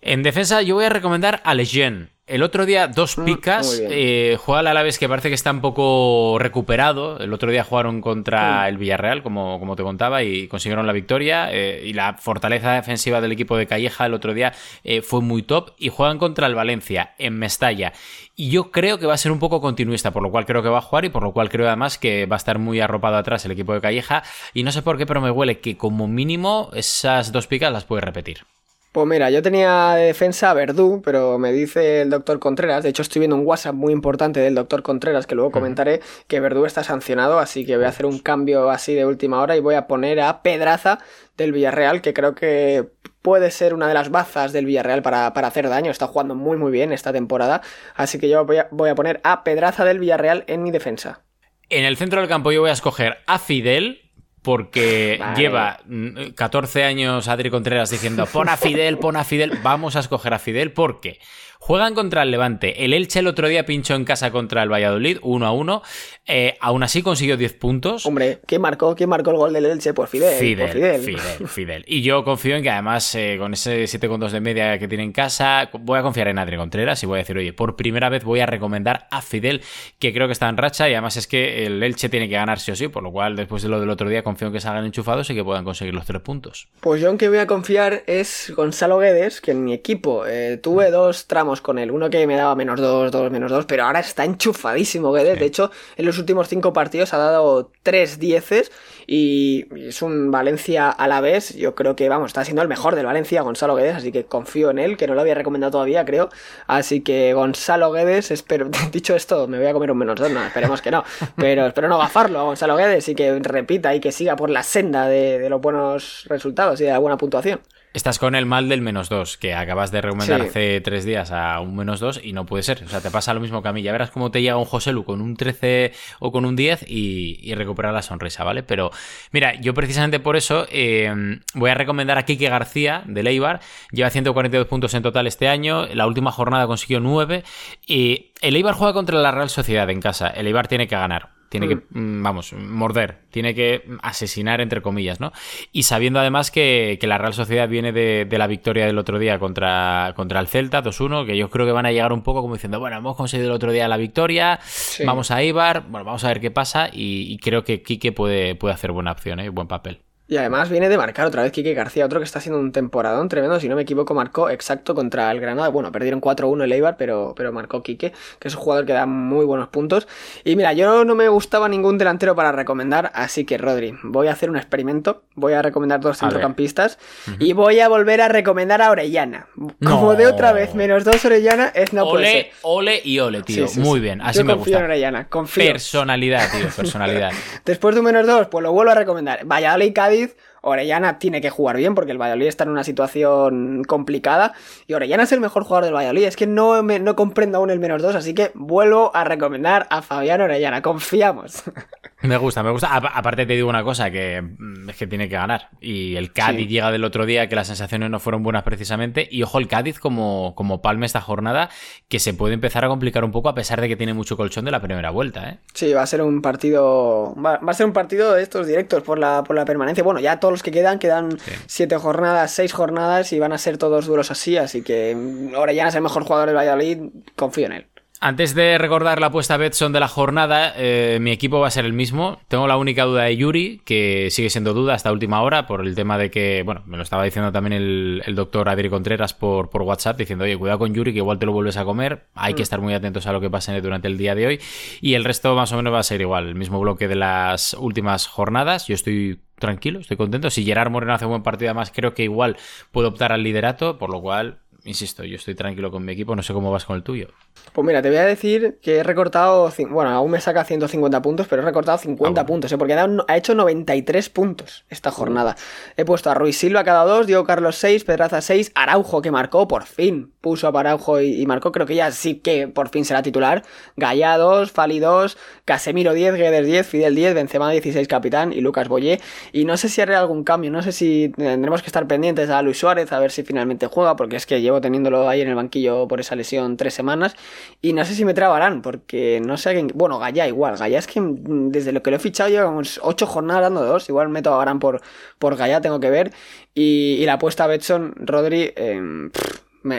En 0.00 0.22
defensa 0.22 0.62
yo 0.62 0.76
voy 0.76 0.84
a 0.84 0.90
recomendar 0.90 1.40
a 1.42 1.54
Lejeune. 1.54 2.10
El 2.28 2.42
otro 2.42 2.66
día 2.66 2.88
dos 2.88 3.16
Mm, 3.16 3.24
picas, 3.24 3.82
eh, 3.90 4.36
juega 4.38 4.60
al 4.60 4.66
Alavés 4.66 4.98
que 4.98 5.08
parece 5.08 5.28
que 5.30 5.34
está 5.34 5.50
un 5.50 5.60
poco 5.62 6.36
recuperado. 6.38 7.18
El 7.18 7.32
otro 7.32 7.50
día 7.50 7.64
jugaron 7.64 8.00
contra 8.02 8.68
el 8.68 8.76
Villarreal, 8.76 9.22
como, 9.22 9.58
como 9.58 9.76
te 9.76 9.82
contaba, 9.82 10.22
y 10.22 10.46
consiguieron 10.46 10.86
la 10.86 10.92
victoria. 10.92 11.48
eh, 11.50 11.82
y 11.84 11.94
la 11.94 12.14
fortaleza 12.18 12.72
defensiva 12.72 13.20
del 13.20 13.32
equipo 13.32 13.56
de 13.56 13.66
Calleja 13.66 14.04
el 14.06 14.14
otro 14.14 14.34
día 14.34 14.52
eh, 14.84 15.00
fue 15.02 15.22
muy 15.22 15.42
top. 15.42 15.70
Y 15.78 15.88
juegan 15.88 16.18
contra 16.18 16.46
el 16.46 16.54
Valencia 16.54 17.14
en 17.18 17.38
Mestalla. 17.38 17.92
Y 18.36 18.50
yo 18.50 18.70
creo 18.70 18.98
que 18.98 19.06
va 19.06 19.14
a 19.14 19.18
ser 19.18 19.32
un 19.32 19.38
poco 19.38 19.60
continuista, 19.60 20.10
por 20.10 20.22
lo 20.22 20.30
cual 20.30 20.44
creo 20.46 20.62
que 20.62 20.68
va 20.68 20.78
a 20.78 20.82
jugar 20.82 21.04
y 21.06 21.08
por 21.08 21.22
lo 21.22 21.32
cual 21.32 21.48
creo 21.48 21.66
además 21.66 21.98
que 21.98 22.26
va 22.26 22.36
a 22.36 22.38
estar 22.38 22.58
muy 22.58 22.80
arropado 22.80 23.16
atrás 23.16 23.44
el 23.46 23.52
equipo 23.52 23.72
de 23.74 23.80
Calleja. 23.80 24.22
Y 24.54 24.62
no 24.62 24.70
sé 24.70 24.82
por 24.82 24.98
qué, 24.98 25.06
pero 25.06 25.20
me 25.20 25.30
huele 25.30 25.60
que 25.60 25.76
como 25.76 26.06
mínimo 26.06 26.70
esas 26.74 27.32
dos 27.32 27.46
picas 27.46 27.72
las 27.72 27.84
puede 27.84 28.02
repetir. 28.02 28.44
Pues 28.92 29.06
mira, 29.06 29.30
yo 29.30 29.42
tenía 29.42 29.94
de 29.94 30.06
defensa 30.06 30.50
a 30.50 30.54
Verdú, 30.54 31.02
pero 31.04 31.38
me 31.38 31.52
dice 31.52 32.00
el 32.00 32.10
doctor 32.10 32.38
Contreras, 32.38 32.82
de 32.82 32.88
hecho 32.88 33.02
estoy 33.02 33.20
viendo 33.20 33.36
un 33.36 33.46
WhatsApp 33.46 33.74
muy 33.74 33.92
importante 33.92 34.40
del 34.40 34.54
doctor 34.54 34.82
Contreras, 34.82 35.26
que 35.26 35.34
luego 35.34 35.50
comentaré, 35.50 36.00
que 36.26 36.40
Verdú 36.40 36.64
está 36.64 36.82
sancionado, 36.82 37.38
así 37.38 37.66
que 37.66 37.76
voy 37.76 37.84
a 37.84 37.90
hacer 37.90 38.06
un 38.06 38.18
cambio 38.18 38.70
así 38.70 38.94
de 38.94 39.04
última 39.04 39.42
hora 39.42 39.56
y 39.56 39.60
voy 39.60 39.74
a 39.74 39.86
poner 39.86 40.20
a 40.20 40.40
Pedraza 40.42 41.00
del 41.36 41.52
Villarreal, 41.52 42.00
que 42.00 42.14
creo 42.14 42.34
que 42.34 42.88
puede 43.20 43.50
ser 43.50 43.74
una 43.74 43.88
de 43.88 43.94
las 43.94 44.10
bazas 44.10 44.54
del 44.54 44.64
Villarreal 44.64 45.02
para, 45.02 45.34
para 45.34 45.48
hacer 45.48 45.68
daño, 45.68 45.90
está 45.90 46.06
jugando 46.06 46.34
muy 46.34 46.56
muy 46.56 46.72
bien 46.72 46.90
esta 46.90 47.12
temporada, 47.12 47.60
así 47.94 48.18
que 48.18 48.30
yo 48.30 48.46
voy 48.46 48.56
a, 48.56 48.68
voy 48.70 48.88
a 48.88 48.94
poner 48.94 49.20
a 49.22 49.44
Pedraza 49.44 49.84
del 49.84 49.98
Villarreal 49.98 50.44
en 50.46 50.62
mi 50.62 50.70
defensa. 50.70 51.20
En 51.68 51.84
el 51.84 51.98
centro 51.98 52.20
del 52.20 52.28
campo 52.30 52.52
yo 52.52 52.62
voy 52.62 52.70
a 52.70 52.72
escoger 52.72 53.18
a 53.26 53.38
Fidel 53.38 54.07
porque 54.42 55.16
Vale. 55.18 55.36
lleva 55.36 55.80
mm, 55.86 56.30
14 56.34 56.84
años 56.84 57.28
Adri 57.28 57.50
Contreras 57.50 57.90
diciendo 57.90 58.26
pon 58.26 58.48
a 58.48 58.56
Fidel, 58.56 58.98
pon 58.98 59.16
a 59.16 59.24
Fidel, 59.24 59.58
vamos 59.62 59.96
a 59.96 60.00
escoger 60.00 60.34
a 60.34 60.38
Fidel 60.38 60.72
porque 60.72 61.18
juegan 61.58 61.94
contra 61.94 62.22
el 62.22 62.30
Levante. 62.30 62.84
El 62.84 62.94
Elche 62.94 63.20
el 63.20 63.26
otro 63.26 63.48
día 63.48 63.66
pinchó 63.66 63.94
en 63.94 64.04
casa 64.04 64.30
contra 64.30 64.62
el 64.62 64.72
Valladolid 64.72 65.18
1 65.22 65.46
a 65.46 65.52
1. 65.52 65.82
Eh, 66.26 66.56
aún 66.60 66.82
así 66.82 67.02
consiguió 67.02 67.36
10 67.36 67.52
puntos. 67.54 68.06
Hombre, 68.06 68.40
¿quién 68.46 68.60
marcó? 68.60 68.94
¿Quién 68.94 69.08
marcó 69.08 69.30
el 69.30 69.36
gol 69.36 69.52
del 69.52 69.66
Elche? 69.66 69.94
Pues 69.94 70.08
Fidel. 70.08 70.38
Fidel, 70.38 70.66
por 70.66 70.74
Fidel. 70.74 71.00
Fidel, 71.02 71.48
Fidel. 71.48 71.84
Y 71.86 72.02
yo 72.02 72.24
confío 72.24 72.56
en 72.56 72.62
que 72.62 72.70
además 72.70 73.14
eh, 73.14 73.36
con 73.38 73.52
ese 73.52 73.84
7,2 73.84 74.30
de 74.30 74.40
media 74.40 74.78
que 74.78 74.88
tiene 74.88 75.04
en 75.04 75.12
casa, 75.12 75.70
voy 75.80 75.98
a 75.98 76.02
confiar 76.02 76.28
en 76.28 76.38
Adri 76.38 76.56
Contreras 76.56 77.02
y 77.02 77.06
voy 77.06 77.16
a 77.16 77.18
decir, 77.18 77.36
oye, 77.36 77.52
por 77.52 77.76
primera 77.76 78.08
vez 78.08 78.24
voy 78.24 78.40
a 78.40 78.46
recomendar 78.46 79.06
a 79.10 79.22
Fidel, 79.22 79.62
que 79.98 80.12
creo 80.12 80.26
que 80.26 80.32
está 80.32 80.48
en 80.48 80.56
racha 80.56 80.88
y 80.88 80.92
además 80.92 81.16
es 81.16 81.26
que 81.26 81.66
el 81.66 81.82
Elche 81.82 82.08
tiene 82.08 82.28
que 82.28 82.34
ganar 82.34 82.60
sí 82.60 82.70
o 82.70 82.76
sí, 82.76 82.88
por 82.88 83.02
lo 83.02 83.10
cual 83.10 83.36
después 83.36 83.62
de 83.62 83.68
lo 83.68 83.80
del 83.80 83.90
otro 83.90 84.08
día 84.08 84.22
confío 84.22 84.48
en 84.48 84.54
que 84.54 84.60
salgan 84.60 84.84
enchufados 84.84 85.28
y 85.30 85.34
que 85.34 85.44
puedan 85.44 85.64
conseguir 85.64 85.94
los 85.94 86.06
tres 86.06 86.22
puntos. 86.22 86.68
Pues 86.80 87.00
yo 87.00 87.10
en 87.10 87.18
que 87.18 87.28
voy 87.28 87.38
a 87.38 87.46
confiar 87.46 88.04
es 88.06 88.52
Gonzalo 88.54 88.98
Guedes, 88.98 89.40
que 89.40 89.52
en 89.52 89.64
mi 89.64 89.72
equipo 89.72 90.26
eh, 90.26 90.58
tuve 90.62 90.90
dos 90.90 91.26
tramos 91.26 91.47
con 91.60 91.78
él, 91.78 91.90
uno 91.90 92.10
que 92.10 92.26
me 92.26 92.36
daba 92.36 92.54
menos 92.54 92.80
dos, 92.80 93.10
dos, 93.10 93.30
menos 93.30 93.50
dos, 93.50 93.64
pero 93.66 93.84
ahora 93.84 94.00
está 94.00 94.24
enchufadísimo 94.24 95.12
Guedes, 95.12 95.34
Sí. 95.34 95.40
de 95.40 95.46
hecho 95.46 95.70
en 95.96 96.06
los 96.06 96.18
últimos 96.18 96.48
cinco 96.48 96.72
partidos 96.72 97.12
ha 97.14 97.18
dado 97.18 97.70
tres 97.82 98.18
dieces 98.18 98.70
y 99.06 99.66
es 99.88 100.02
un 100.02 100.30
Valencia 100.30 100.90
a 100.90 101.08
la 101.08 101.20
vez, 101.20 101.54
yo 101.56 101.74
creo 101.74 101.96
que 101.96 102.08
vamos, 102.08 102.26
está 102.28 102.44
siendo 102.44 102.62
el 102.62 102.68
mejor 102.68 102.94
del 102.94 103.06
Valencia 103.06 103.42
Gonzalo 103.42 103.74
Guedes, 103.74 103.96
así 103.96 104.12
que 104.12 104.24
confío 104.26 104.70
en 104.70 104.78
él, 104.78 104.96
que 104.96 105.06
no 105.06 105.14
lo 105.14 105.20
había 105.22 105.34
recomendado 105.34 105.70
todavía 105.72 106.04
creo, 106.04 106.28
así 106.66 107.00
que 107.00 107.32
Gonzalo 107.34 107.90
Guedes, 107.90 108.30
espero, 108.30 108.68
dicho 108.92 109.16
esto, 109.16 109.48
me 109.48 109.58
voy 109.58 109.66
a 109.66 109.72
comer 109.72 109.90
un 109.90 109.98
menos 109.98 110.16
dos, 110.20 110.30
no, 110.30 110.44
esperemos 110.44 110.82
que 110.82 110.90
no, 110.90 111.04
pero 111.36 111.66
espero 111.66 111.88
no 111.88 111.98
gafarlo 111.98 112.40
a 112.40 112.42
Gonzalo 112.42 112.76
Guedes 112.76 113.08
y 113.08 113.14
que 113.14 113.38
repita 113.38 113.94
y 113.94 114.00
que 114.00 114.12
siga 114.12 114.36
por 114.36 114.50
la 114.50 114.62
senda 114.62 115.06
de, 115.06 115.38
de 115.38 115.48
los 115.48 115.60
buenos 115.60 116.24
resultados 116.28 116.80
y 116.80 116.84
de 116.84 116.90
la 116.90 116.98
buena 116.98 117.16
puntuación. 117.16 117.60
Estás 117.94 118.18
con 118.18 118.34
el 118.34 118.44
mal 118.46 118.68
del 118.68 118.82
menos 118.82 119.08
2, 119.08 119.38
que 119.38 119.54
acabas 119.54 119.90
de 119.90 120.02
recomendar 120.02 120.42
Sí. 120.42 120.46
hace 120.48 120.80
tres 120.82 121.04
días 121.04 121.32
a 121.32 121.58
un 121.60 121.74
menos 121.74 122.00
2 122.00 122.20
y 122.22 122.32
no 122.32 122.44
puede 122.46 122.62
ser. 122.62 122.82
O 122.84 122.88
sea, 122.88 123.00
te 123.00 123.10
pasa 123.10 123.32
lo 123.34 123.40
mismo 123.40 123.62
que 123.62 123.68
a 123.68 123.72
mí. 123.72 123.82
Ya 123.82 123.92
verás 123.92 124.10
cómo 124.10 124.30
te 124.30 124.42
llega 124.42 124.56
un 124.56 124.66
José 124.66 124.92
Lu 124.92 125.04
con 125.04 125.20
un 125.22 125.36
13 125.36 125.92
o 126.20 126.30
con 126.30 126.44
un 126.44 126.54
10 126.54 126.84
y, 126.86 127.40
y 127.42 127.54
recuperar 127.54 127.94
la 127.94 128.02
sonrisa, 128.02 128.44
¿vale? 128.44 128.62
Pero 128.62 128.90
mira, 129.32 129.54
yo 129.54 129.72
precisamente 129.74 130.20
por 130.20 130.36
eso 130.36 130.66
eh, 130.70 131.12
voy 131.54 131.70
a 131.70 131.74
recomendar 131.74 132.18
a 132.18 132.24
Kike 132.24 132.48
García 132.50 133.02
de 133.06 133.22
Leibar. 133.22 133.60
Lleva 133.90 134.10
142 134.10 134.66
puntos 134.68 134.92
en 134.94 135.02
total 135.02 135.26
este 135.26 135.48
año. 135.48 135.86
La 135.86 136.06
última 136.06 136.30
jornada 136.30 136.66
consiguió 136.66 137.00
9. 137.00 137.42
Y 137.86 138.32
el 138.42 138.54
Eibar 138.54 138.74
juega 138.74 138.92
contra 138.92 139.18
la 139.18 139.32
Real 139.32 139.48
Sociedad 139.48 139.88
en 139.90 140.00
casa. 140.02 140.28
El 140.28 140.46
Eibar 140.46 140.68
tiene 140.68 140.86
que 140.86 140.94
ganar. 140.94 141.37
Tiene 141.48 141.68
que, 141.68 141.76
mm, 141.76 142.22
vamos, 142.22 142.52
morder, 142.52 143.20
tiene 143.30 143.54
que 143.54 143.84
asesinar, 144.02 144.60
entre 144.60 144.82
comillas, 144.82 145.18
¿no? 145.18 145.32
Y 145.72 145.84
sabiendo 145.84 146.20
además 146.20 146.50
que, 146.50 146.98
que 147.00 147.06
la 147.06 147.16
Real 147.16 147.32
Sociedad 147.32 147.68
viene 147.68 147.92
de, 147.92 148.26
de 148.26 148.38
la 148.38 148.46
victoria 148.46 148.86
del 148.86 148.98
otro 148.98 149.18
día 149.18 149.38
contra, 149.38 150.12
contra 150.14 150.40
el 150.40 150.48
Celta, 150.48 150.82
2-1, 150.82 151.26
que 151.26 151.36
yo 151.36 151.48
creo 151.48 151.64
que 151.66 151.72
van 151.72 151.86
a 151.86 151.92
llegar 151.92 152.12
un 152.12 152.22
poco 152.22 152.42
como 152.42 152.54
diciendo, 152.54 152.80
bueno, 152.80 152.96
hemos 152.96 153.16
conseguido 153.16 153.48
el 153.48 153.54
otro 153.54 153.72
día 153.72 153.88
la 153.88 153.96
victoria, 153.96 154.60
vamos 155.06 155.30
a 155.30 155.42
Ibar, 155.42 155.84
bueno, 155.88 156.04
vamos 156.04 156.24
a 156.24 156.28
ver 156.28 156.40
qué 156.40 156.50
pasa, 156.50 156.88
y, 156.92 157.32
y 157.32 157.38
creo 157.38 157.64
que 157.64 157.82
Quique 157.82 158.12
puede, 158.12 158.54
puede 158.54 158.74
hacer 158.74 158.92
buena 158.92 159.12
opción, 159.12 159.40
¿eh? 159.40 159.48
Buen 159.48 159.68
papel. 159.68 160.00
Y 160.30 160.36
además 160.36 160.68
viene 160.68 160.90
de 160.90 160.98
marcar 160.98 161.26
otra 161.26 161.42
vez 161.42 161.52
Quique 161.52 161.72
García, 161.72 162.04
otro 162.04 162.20
que 162.20 162.24
está 162.24 162.38
haciendo 162.38 162.60
un 162.60 162.70
temporadón 162.70 163.30
tremendo, 163.30 163.58
si 163.60 163.68
no 163.68 163.76
me 163.76 163.82
equivoco, 163.82 164.12
marcó 164.12 164.50
exacto 164.50 164.94
contra 164.94 165.30
el 165.30 165.40
Granada. 165.40 165.68
Bueno, 165.68 165.90
perdieron 165.90 166.20
4-1 166.20 166.64
el 166.64 166.72
Eibar, 166.72 166.96
pero, 166.98 167.32
pero 167.34 167.50
marcó 167.50 167.82
Quique, 167.82 168.12
que 168.38 168.48
es 168.48 168.54
un 168.54 168.60
jugador 168.60 168.84
que 168.84 168.92
da 168.92 169.06
muy 169.06 169.46
buenos 169.46 169.68
puntos. 169.68 170.06
Y 170.44 170.54
mira, 170.54 170.74
yo 170.74 171.04
no 171.06 171.14
me 171.14 171.28
gustaba 171.28 171.66
ningún 171.70 171.96
delantero 171.96 172.34
para 172.36 172.52
recomendar, 172.52 173.10
así 173.14 173.46
que 173.46 173.56
Rodri, 173.56 173.94
voy 174.02 174.28
a 174.28 174.32
hacer 174.32 174.50
un 174.50 174.58
experimento, 174.58 175.22
voy 175.34 175.54
a 175.54 175.62
recomendar 175.62 176.00
dos 176.00 176.18
centrocampistas 176.18 176.98
y 177.38 177.54
voy 177.54 177.80
a 177.80 177.88
volver 177.88 178.20
a 178.20 178.28
recomendar 178.28 178.82
a 178.82 178.90
Orellana. 178.90 179.46
Como 179.82 180.12
No. 180.12 180.14
de 180.14 180.26
otra 180.26 180.52
vez, 180.52 180.74
menos 180.74 181.04
dos 181.04 181.24
Orellana, 181.24 181.72
es 181.74 181.94
no 181.94 182.04
puede 182.04 182.16
ole, 182.26 182.32
ser. 182.32 182.50
ole 182.62 183.00
y 183.02 183.18
ole, 183.18 183.40
tío. 183.42 183.66
Sí, 183.66 183.74
sí, 183.76 183.80
Muy 183.80 183.98
sí. 183.98 184.02
bien, 184.02 184.20
así 184.20 184.40
Yo 184.40 184.44
me 184.44 184.52
confío 184.52 184.74
en 184.74 184.80
gusta. 184.82 184.84
Orellana, 184.92 185.28
confío. 185.28 185.72
Personalidad, 185.72 186.50
tío, 186.52 186.68
personalidad. 186.68 187.30
Después 187.64 187.94
de 187.94 188.00
un 188.02 188.06
menos 188.06 188.26
dos, 188.26 188.48
pues 188.48 188.62
lo 188.62 188.72
vuelvo 188.72 188.92
a 188.92 188.94
recomendar. 188.94 189.46
Valladolid 189.46 189.86
y 189.86 189.92
Cádiz, 190.18 190.36
Orellana 190.62 191.18
tiene 191.18 191.40
que 191.40 191.50
jugar 191.50 191.76
bien 191.76 191.94
porque 191.94 192.12
el 192.12 192.18
Valladolid 192.18 192.46
está 192.46 192.64
en 192.64 192.70
una 192.70 192.84
situación 192.84 193.84
complicada 193.86 194.52
y 194.86 194.94
Orellana 194.94 195.22
es 195.24 195.32
el 195.32 195.40
mejor 195.40 195.64
jugador 195.64 195.84
del 195.84 195.94
Valladolid. 195.94 196.24
Es 196.24 196.36
que 196.36 196.46
no, 196.46 196.82
me- 196.82 196.98
no 196.98 197.16
comprendo 197.16 197.58
aún 197.58 197.70
el 197.70 197.78
menos 197.80 198.02
dos, 198.02 198.14
así 198.14 198.34
que 198.34 198.50
vuelvo 198.54 199.10
a 199.14 199.24
recomendar 199.24 199.86
a 199.90 200.02
Fabián 200.02 200.40
Orellana. 200.40 200.82
Confiamos. 200.82 201.62
Me 202.20 202.36
gusta, 202.36 202.64
me 202.64 202.70
gusta. 202.72 202.92
Apa- 202.96 203.12
Aparte 203.14 203.46
te 203.46 203.52
digo 203.52 203.68
una 203.68 203.84
cosa, 203.84 204.10
que 204.10 204.42
mm, 204.42 204.90
es 204.90 204.96
que 204.96 205.06
tiene 205.06 205.28
que 205.28 205.36
ganar. 205.36 205.68
Y 205.80 206.16
el 206.16 206.32
Cádiz 206.32 206.66
Sí. 206.66 206.66
llega 206.66 206.90
del 206.90 207.04
otro 207.04 207.26
día, 207.26 207.48
que 207.48 207.54
las 207.54 207.68
sensaciones 207.68 208.10
no 208.10 208.18
fueron 208.18 208.42
buenas 208.42 208.64
precisamente. 208.64 209.28
Y 209.30 209.44
ojo, 209.44 209.58
el 209.60 209.68
Cádiz 209.68 210.00
como, 210.00 210.52
como 210.56 210.82
palme 210.82 211.06
esta 211.06 211.20
jornada, 211.20 211.70
que 212.08 212.18
se 212.18 212.34
puede 212.34 212.54
empezar 212.54 212.84
a 212.84 212.88
complicar 212.88 213.22
un 213.22 213.30
poco 213.30 213.48
a 213.48 213.54
pesar 213.54 213.80
de 213.80 213.86
que 213.86 213.94
tiene 213.94 214.14
mucho 214.14 214.36
colchón 214.36 214.64
de 214.64 214.72
la 214.72 214.80
primera 214.82 215.10
vuelta, 215.10 215.48
¿eh? 215.48 215.58
Sí, 215.74 215.92
va 215.92 216.02
a 216.02 216.06
ser 216.06 216.22
un 216.22 216.42
partido. 216.42 217.36
Va, 217.36 217.58
va 217.58 217.70
a 217.70 217.74
ser 217.74 217.86
un 217.86 217.92
partido 217.92 218.34
de 218.34 218.42
estos 218.42 218.66
directos 218.66 219.04
por 219.04 219.20
la, 219.20 219.44
por 219.44 219.54
la 219.54 219.64
permanencia. 219.64 220.02
Bueno, 220.02 220.18
ya 220.18 220.40
todos 220.48 220.54
los 220.54 220.62
que 220.62 220.70
quedan, 220.70 220.98
quedan 220.98 221.38
Sí. 221.38 221.52
siete 221.66 221.96
jornadas, 221.96 222.50
seis 222.52 222.72
jornadas 222.72 223.32
y 223.32 223.38
van 223.38 223.52
a 223.52 223.58
ser 223.58 223.76
todos 223.76 224.06
duros 224.06 224.30
así. 224.30 224.56
Así 224.56 224.82
que 224.82 225.14
mm, 225.14 225.54
Orellana 225.54 225.90
es 225.90 225.94
el 225.94 226.02
mejor 226.02 226.24
jugador 226.24 226.46
del 226.48 226.56
Valladolid. 226.56 226.98
Confío 227.36 227.66
en 227.66 227.72
él. 227.72 227.86
Antes 228.20 228.56
de 228.56 228.78
recordar 228.78 229.20
la 229.20 229.28
apuesta 229.28 229.56
Betson 229.56 229.92
de 229.92 230.00
la 230.00 230.08
jornada, 230.08 230.72
eh, 230.76 231.18
mi 231.20 231.30
equipo 231.30 231.60
va 231.60 231.68
a 231.68 231.70
ser 231.70 231.84
el 231.84 231.92
mismo. 231.92 232.40
Tengo 232.48 232.66
la 232.66 232.76
única 232.76 233.04
duda 233.04 233.22
de 233.22 233.36
Yuri, 233.36 233.80
que 233.84 234.26
sigue 234.32 234.50
siendo 234.50 234.74
duda 234.74 234.94
hasta 234.94 235.12
última 235.12 235.40
hora, 235.40 235.68
por 235.68 235.86
el 235.86 235.94
tema 235.94 236.18
de 236.18 236.28
que, 236.28 236.64
bueno, 236.64 236.82
me 236.86 236.96
lo 236.96 237.04
estaba 237.04 237.22
diciendo 237.22 237.52
también 237.52 237.74
el, 237.74 238.22
el 238.26 238.34
doctor 238.34 238.68
Adri 238.68 238.90
Contreras 238.90 239.34
por, 239.34 239.70
por 239.70 239.82
WhatsApp, 239.82 240.18
diciendo, 240.18 240.46
oye, 240.46 240.58
cuidado 240.58 240.80
con 240.80 240.92
Yuri, 240.94 241.12
que 241.12 241.18
igual 241.18 241.38
te 241.38 241.46
lo 241.46 241.52
vuelves 241.52 241.76
a 241.76 241.84
comer. 241.84 242.24
Hay 242.34 242.54
que 242.54 242.62
estar 242.62 242.80
muy 242.80 242.92
atentos 242.92 243.28
a 243.28 243.32
lo 243.32 243.40
que 243.40 243.50
pase 243.50 243.80
durante 243.80 244.08
el 244.08 244.18
día 244.18 244.34
de 244.34 244.46
hoy. 244.48 244.60
Y 245.00 245.14
el 245.14 245.24
resto 245.24 245.54
más 245.54 245.70
o 245.70 245.76
menos 245.76 245.94
va 245.94 246.00
a 246.00 246.02
ser 246.02 246.20
igual, 246.20 246.48
el 246.48 246.56
mismo 246.56 246.80
bloque 246.80 247.06
de 247.06 247.14
las 247.14 247.74
últimas 247.74 248.26
jornadas. 248.26 248.88
Yo 248.88 248.96
estoy 248.96 249.42
tranquilo, 249.58 250.00
estoy 250.00 250.16
contento. 250.16 250.50
Si 250.50 250.64
Gerard 250.64 250.90
Moreno 250.90 251.14
hace 251.14 251.26
buen 251.26 251.42
partido, 251.42 251.70
además 251.70 251.92
creo 251.94 252.14
que 252.14 252.24
igual 252.24 252.56
puedo 252.90 253.08
optar 253.08 253.32
al 253.32 253.42
liderato, 253.42 253.98
por 253.98 254.10
lo 254.10 254.20
cual, 254.20 254.58
insisto, 254.88 255.22
yo 255.24 255.36
estoy 255.36 255.54
tranquilo 255.54 255.90
con 255.90 256.04
mi 256.04 256.12
equipo, 256.12 256.34
no 256.34 256.42
sé 256.42 256.52
cómo 256.52 256.70
vas 256.72 256.84
con 256.84 256.96
el 256.96 257.02
tuyo. 257.02 257.28
Pues 257.72 257.86
mira, 257.86 258.00
te 258.02 258.08
voy 258.08 258.18
a 258.18 258.24
decir 258.24 258.78
que 258.82 258.96
he 258.98 259.02
recortado, 259.02 259.70
bueno, 259.90 260.10
aún 260.10 260.30
me 260.30 260.40
saca 260.40 260.64
150 260.64 261.20
puntos, 261.22 261.46
pero 261.48 261.62
he 261.62 261.64
recortado 261.64 261.98
50 261.98 262.28
Ah, 262.28 262.42
bueno. 262.42 262.46
puntos, 262.46 262.72
¿eh? 262.72 262.78
porque 262.78 262.94
ha, 262.94 263.36
hecho 263.36 263.54
93 263.54 264.30
puntos 264.30 264.84
esta 264.88 265.10
jornada. 265.10 265.56
He 265.96 266.04
puesto 266.04 266.30
a 266.30 266.34
Ruiz 266.34 266.56
Silva 266.56 266.82
cada 266.84 267.04
dos, 267.04 267.26
Diego 267.26 267.44
Carlos 267.44 267.76
6, 267.76 268.04
Pedraza 268.04 268.40
6, 268.40 268.72
Araujo 268.74 269.20
que 269.22 269.30
marcó, 269.30 269.68
por 269.68 269.84
fin, 269.84 270.32
puso 270.40 270.66
a 270.66 270.80
Araujo 270.80 271.20
y, 271.20 271.40
y 271.42 271.46
marcó, 271.46 271.70
creo 271.72 271.86
que 271.86 271.94
ya 271.94 272.10
sí 272.10 272.36
que 272.36 272.68
por 272.68 272.88
fin 272.88 273.04
será 273.04 273.22
titular. 273.22 273.62
Gallá 273.96 274.36
2, 274.38 274.70
Fali 274.72 274.98
2, 274.98 275.36
Casemiro 275.64 276.14
10, 276.14 276.34
Guedes 276.36 276.66
10, 276.66 276.86
Fidel 276.86 277.14
10, 277.14 277.34
Benzema 277.34 277.70
16 277.70 278.08
capitán 278.08 278.52
y 278.52 278.60
Lucas 278.60 278.88
Boyé. 278.88 279.20
Y 279.52 279.64
no 279.66 279.76
sé 279.76 279.88
si 279.88 280.00
haré 280.00 280.14
algún 280.14 280.44
cambio, 280.44 280.70
no 280.70 280.82
sé 280.82 280.92
si 280.92 281.32
tendremos 281.36 281.82
que 281.82 281.88
estar 281.88 282.06
pendientes 282.06 282.48
a 282.50 282.62
Luis 282.62 282.78
Suárez 282.78 283.12
a 283.12 283.18
ver 283.18 283.30
si 283.30 283.42
finalmente 283.42 283.86
juega, 283.86 284.16
porque 284.16 284.36
es 284.36 284.46
que 284.46 284.60
llevo 284.62 284.77
llevo 284.78 284.80
teniéndolo 284.80 285.28
ahí 285.28 285.40
en 285.40 285.48
el 285.48 285.54
banquillo 285.54 286.06
por 286.08 286.20
esa 286.20 286.36
lesión 286.36 286.76
tres 286.76 286.94
semanas. 286.94 287.36
Y 287.82 287.92
no 287.92 288.04
sé 288.04 288.14
si 288.14 288.24
me 288.24 288.34
trabarán, 288.34 288.82
porque 288.82 289.40
no 289.44 289.56
sé 289.56 289.70
a 289.70 289.72
quién. 289.72 289.90
Bueno, 289.94 290.18
Gaya 290.18 290.46
igual. 290.46 290.76
Gaya 290.76 290.98
es 290.98 291.06
que 291.06 291.20
desde 291.22 291.92
lo 291.92 292.02
que 292.02 292.10
lo 292.10 292.16
he 292.16 292.20
fichado 292.20 292.50
llevamos 292.50 293.00
ocho 293.02 293.26
jornadas 293.26 293.62
dando 293.62 293.84
dos. 293.84 294.08
Igual 294.08 294.28
meto 294.28 294.54
a 294.54 294.60
Gran 294.60 294.78
por, 294.78 295.00
por 295.38 295.56
Gaya, 295.56 295.80
tengo 295.80 296.00
que 296.00 296.10
ver. 296.10 296.32
Y, 296.74 297.24
la 297.26 297.34
apuesta 297.34 297.64
a 297.64 297.66
Betson, 297.66 298.14
Rodri. 298.16 298.72
Em, 298.76 299.30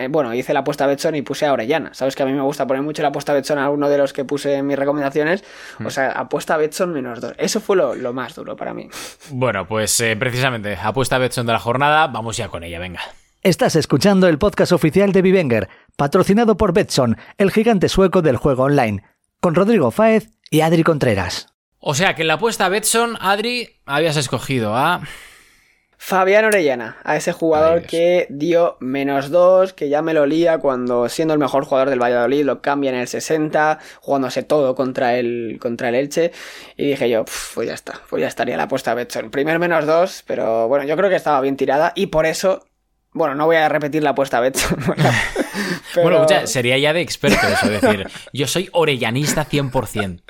bueno, 0.10 0.34
hice 0.34 0.54
la 0.54 0.60
apuesta 0.60 0.84
a 0.84 0.88
Betson 0.88 1.16
y 1.16 1.22
puse 1.22 1.46
a 1.46 1.54
Orellana. 1.54 1.94
Sabes 1.94 2.16
que 2.16 2.24
a 2.24 2.26
mí 2.26 2.34
me 2.34 2.42
gusta 2.42 2.68
poner 2.68 2.84
mucho 2.84 3.02
la 3.02 3.10
apuesta 3.10 3.32
a 3.32 3.36
Betson 3.36 3.58
a 3.58 3.70
uno 3.70 3.90
de 3.90 3.98
los 3.98 4.14
que 4.14 4.24
puse 4.26 4.56
en 4.56 4.68
mis 4.68 4.78
recomendaciones. 4.78 5.44
O 5.80 5.84
mm. 5.84 5.90
sea, 5.90 6.12
apuesta 6.12 6.56
a 6.56 6.58
Betson 6.58 6.94
menos 6.94 7.22
dos. 7.22 7.34
Eso 7.38 7.60
fue 7.60 7.76
lo, 7.76 8.14
más 8.14 8.36
duro 8.36 8.56
para 8.56 8.74
mí. 8.74 8.90
Bueno, 9.32 9.68
pues 9.68 10.00
eh, 10.02 10.16
precisamente, 10.16 10.78
apuesta 10.82 11.16
a 11.16 11.20
Betson 11.20 11.46
de 11.46 11.54
la 11.54 11.60
jornada. 11.60 12.08
Vamos 12.08 12.38
ya 12.38 12.50
con 12.50 12.64
ella, 12.64 12.80
venga. 12.80 13.02
Estás 13.42 13.78
escuchando 13.78 14.28
el 14.28 14.38
podcast 14.38 14.74
oficial 14.74 15.14
de 15.14 15.22
Vivenger, 15.22 15.70
patrocinado 15.96 16.58
por 16.58 16.74
Betson, 16.74 17.16
el 17.38 17.52
gigante 17.52 17.88
sueco 17.88 18.22
del 18.22 18.36
juego 18.36 18.64
online, 18.64 19.02
con 19.40 19.56
Rodrigo 19.56 19.92
Fáez 19.92 20.30
y 20.50 20.60
Adri 20.60 20.84
Contreras. 20.84 21.48
O 21.80 21.96
sea 21.96 22.16
que 22.16 22.24
en 22.24 22.28
la 22.28 22.34
apuesta 22.34 22.66
a 22.66 22.70
Betson, 22.70 23.16
Adri, 23.22 23.80
habías 23.86 24.18
escogido 24.18 24.76
a. 24.76 25.04
Fabián 26.02 26.46
Orellana, 26.46 26.98
a 27.04 27.16
ese 27.16 27.32
jugador 27.32 27.84
que 27.84 28.28
dio 28.30 28.78
menos 28.82 29.30
dos, 29.30 29.72
que 29.72 29.88
ya 29.88 30.02
me 30.02 30.14
lo 30.14 30.26
lía 30.26 30.58
cuando 30.58 31.08
siendo 31.08 31.34
el 31.34 31.40
mejor 31.40 31.64
jugador 31.66 31.90
del 31.90 32.02
Valladolid 32.02 32.44
lo 32.44 32.62
cambia 32.62 32.90
en 32.90 32.98
el 32.98 33.08
60, 33.08 33.80
jugándose 34.02 34.44
todo 34.44 34.76
contra 34.76 35.16
el, 35.18 35.60
contra 35.62 35.90
el 35.90 35.96
Elche. 35.96 36.32
Y 36.76 36.88
dije 36.88 37.10
yo, 37.10 37.26
pues 37.54 37.68
ya 37.68 37.74
está, 37.74 38.02
pues 38.10 38.22
ya 38.22 38.28
estaría 38.28 38.58
la 38.58 38.64
apuesta 38.64 38.94
Betson. 38.94 39.30
Primer 39.30 39.60
menos 39.60 39.86
dos, 39.86 40.24
pero 40.26 40.68
bueno, 40.68 40.86
yo 40.86 40.98
creo 40.98 41.10
que 41.10 41.18
estaba 41.18 41.40
bien 41.42 41.58
tirada 41.58 41.92
y 41.96 42.08
por 42.08 42.26
eso 42.26 42.66
bueno, 43.14 43.36
no 43.36 43.46
voy 43.46 43.56
a 43.56 43.70
repetir 43.70 44.04
la 44.04 44.12
apuesta 44.12 44.40
Betson. 44.40 44.78
Bueno, 45.96 46.26
sería 46.46 46.78
ya 46.78 46.94
de 46.94 47.02
experto 47.02 47.46
eso, 47.48 47.68
decir, 47.68 48.08
yo 48.32 48.48
soy 48.48 48.70
orellanista 48.72 49.46
100%. 49.46 50.22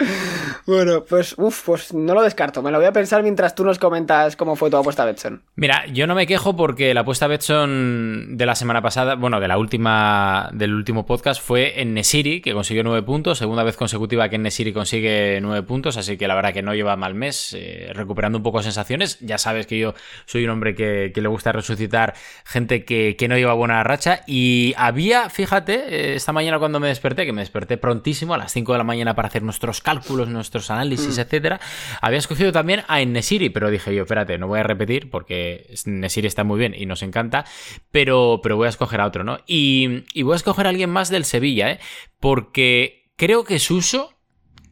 Bueno, 0.66 1.04
pues, 1.04 1.36
uff, 1.38 1.64
pues 1.66 1.94
no 1.94 2.14
lo 2.14 2.22
descarto. 2.22 2.62
Me 2.62 2.72
lo 2.72 2.78
voy 2.78 2.88
a 2.88 2.92
pensar 2.92 3.24
mientras 3.24 3.56
tú 3.56 3.64
nos 3.64 3.80
comentas 3.80 4.36
cómo 4.36 4.56
fue 4.56 4.70
tu 4.70 4.78
apuesta 4.78 5.06
Betson. 5.06 5.42
Mira, 5.56 5.86
yo 5.88 6.08
no 6.08 6.16
me 6.16 6.28
quejo 6.28 6.56
porque 6.56 6.94
la 6.94 7.02
apuesta 7.02 7.28
Betson 7.28 8.38
de 8.38 8.46
la 8.46 8.56
semana 8.56 8.82
pasada, 8.82 9.16
bueno, 9.16 9.40
de 9.40 9.48
la 9.48 9.58
última, 9.58 10.50
del 10.54 10.74
último 10.74 11.06
podcast 11.06 11.42
fue 11.42 11.82
en 11.82 11.94
Nesiri, 11.94 12.42
que 12.42 12.54
consiguió 12.54 12.84
nueve 12.84 13.04
puntos. 13.04 13.38
Segunda 13.38 13.64
vez 13.64 13.78
consecutiva 13.78 14.30
que 14.30 14.36
en 14.36 14.44
Nesiri 14.44 14.74
consigue 14.74 15.40
nueve 15.42 15.64
puntos, 15.64 15.98
así 15.98 16.18
que 16.18 16.28
la 16.28 16.36
verdad 16.36 16.54
que 16.54 16.62
no 16.62 16.76
lleva 16.76 16.96
mal 16.96 17.16
mes, 17.16 17.56
eh, 17.58 17.92
recuperando 17.94 18.38
un 18.38 18.44
poco 18.44 18.62
sensaciones. 18.62 19.20
Ya 19.22 19.38
sabes 19.38 19.66
que 19.66 19.80
yo 19.80 19.94
soy 20.26 20.44
un 20.44 20.52
hombre 20.52 20.76
que, 20.76 21.12
le 21.20 21.28
gusta 21.28 21.52
resucitar 21.52 22.14
gente 22.46 22.86
que, 22.86 23.18
que, 23.18 23.28
no 23.28 23.38
lleva 23.38 23.54
buena 23.54 23.84
racha. 23.84 24.22
Y 24.26 24.74
había, 24.78 25.30
fíjate, 25.30 25.74
eh, 25.74 26.16
esta 26.16 26.32
mañana 26.32 26.60
cuando 26.60 26.80
me 26.80 26.88
desperté, 26.88 27.26
que 27.26 27.34
me 27.34 27.42
desperté 27.42 27.78
prontísimo, 27.78 28.34
a 28.34 28.38
las 28.38 28.54
5 28.54 28.72
de 28.72 28.78
la 28.78 28.84
mañana 28.86 29.16
para 29.16 29.28
hacer 29.28 29.44
nuestros 29.44 29.82
cálculos, 29.82 30.30
nuestros 30.30 30.49
análisis, 30.70 31.18
mm. 31.18 31.22
etcétera, 31.22 31.60
había 32.02 32.20
escogido 32.20 32.52
también 32.52 32.84
a 32.88 33.04
Nesiri, 33.04 33.50
pero 33.50 33.70
dije 33.70 33.94
yo, 33.94 34.04
espérate, 34.04 34.38
no 34.38 34.48
voy 34.48 34.60
a 34.60 34.64
repetir 34.64 35.10
porque 35.10 35.74
Nesiri 35.86 36.28
está 36.28 36.44
muy 36.44 36.60
bien 36.60 36.74
y 36.76 36.86
nos 36.86 37.04
encanta, 37.04 37.46
pero, 37.92 38.40
pero 38.42 38.58
voy 38.58 38.68
a 38.68 38.70
escoger 38.70 39.02
a 39.02 39.06
otro, 39.06 39.24
¿no? 39.24 39.40
Y, 39.48 40.04
voy 40.24 40.34
a 40.34 40.36
escoger 40.36 40.66
a 40.66 40.70
alguien 40.70 40.90
más 40.90 41.10
del 41.10 41.26
Sevilla, 41.26 41.72
¿eh? 41.72 41.80
Porque 42.20 43.12
creo 43.16 43.44
que 43.44 43.60
Suso, 43.60 44.14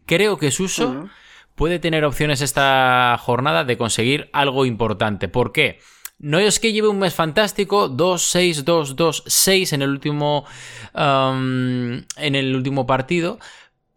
creo 0.05 0.37
que 0.37 0.51
Suso 0.51 1.09
puede 1.55 1.79
tener 1.79 2.05
opciones 2.05 2.41
esta 2.41 3.17
jornada 3.19 3.63
de 3.63 3.77
conseguir 3.77 4.29
algo 4.31 4.65
importante. 4.65 5.27
¿Por 5.27 5.51
qué? 5.51 5.79
No 6.19 6.39
es 6.39 6.59
que 6.59 6.73
lleve 6.73 6.87
un 6.87 6.97
mes 6.97 7.13
fantástico, 7.13 7.89
2, 7.89 8.21
6, 8.21 8.65
2, 8.65 8.95
2, 8.95 9.23
6 9.27 9.73
en 9.73 9.81
el 9.83 9.89
último. 9.89 10.45
en 10.95 12.05
el 12.17 12.55
último 12.55 12.87
partido. 12.87 13.39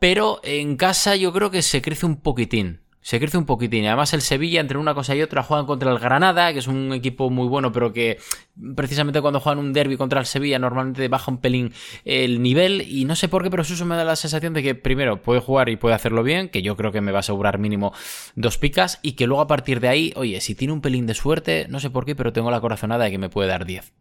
Pero 0.00 0.40
en 0.42 0.76
casa 0.76 1.14
yo 1.14 1.30
creo 1.30 1.50
que 1.50 1.61
se 1.61 1.83
crece 1.83 2.07
un 2.07 2.16
poquitín. 2.16 2.80
Se 3.02 3.19
crece 3.19 3.37
un 3.37 3.45
poquitín. 3.45 3.87
Además, 3.87 4.14
el 4.14 4.23
Sevilla, 4.23 4.61
entre 4.61 4.78
una 4.78 4.95
cosa 4.95 5.14
y 5.14 5.21
otra, 5.23 5.42
juegan 5.42 5.66
contra 5.66 5.90
el 5.90 5.99
Granada, 5.99 6.52
que 6.52 6.59
es 6.59 6.66
un 6.66 6.92
equipo 6.92 7.28
muy 7.28 7.49
bueno, 7.49 7.71
pero 7.71 7.92
que 7.92 8.19
precisamente 8.76 9.20
cuando 9.20 9.40
juegan 9.40 9.59
un 9.59 9.74
derby 9.74 9.98
contra 9.98 10.20
el 10.20 10.27
Sevilla, 10.27 10.59
normalmente 10.59 11.09
baja 11.09 11.31
un 11.31 11.38
pelín 11.38 11.72
el 12.07 12.40
nivel. 12.40 12.83
Y 12.83 13.05
no 13.05 13.14
sé 13.14 13.29
por 13.29 13.42
qué, 13.42 13.51
pero 13.51 13.62
eso 13.62 13.85
me 13.85 13.96
da 13.96 14.05
la 14.05 14.16
sensación 14.16 14.55
de 14.55 14.62
que 14.62 14.74
primero 14.74 15.20
puede 15.20 15.40
jugar 15.40 15.68
y 15.68 15.77
puede 15.77 15.94
hacerlo 15.94 16.22
bien, 16.22 16.48
que 16.48 16.62
yo 16.62 16.77
creo 16.77 16.92
que 16.92 17.03
me 17.03 17.12
va 17.12 17.18
a 17.18 17.20
asegurar 17.20 17.59
mínimo 17.59 17.92
dos 18.37 18.57
picas, 18.57 19.01
y 19.03 19.12
que 19.12 19.27
luego 19.27 19.42
a 19.42 19.46
partir 19.46 19.81
de 19.81 19.88
ahí, 19.88 20.12
oye, 20.16 20.40
si 20.40 20.55
tiene 20.55 20.72
un 20.72 20.81
pelín 20.81 21.07
de 21.07 21.14
suerte, 21.14 21.66
no 21.68 21.79
sé 21.79 21.90
por 21.90 22.07
qué, 22.07 22.14
pero 22.14 22.33
tengo 22.33 22.51
la 22.51 22.61
corazonada 22.61 23.05
de 23.05 23.11
que 23.11 23.18
me 23.18 23.29
puede 23.29 23.48
dar 23.48 23.66
10. 23.66 23.92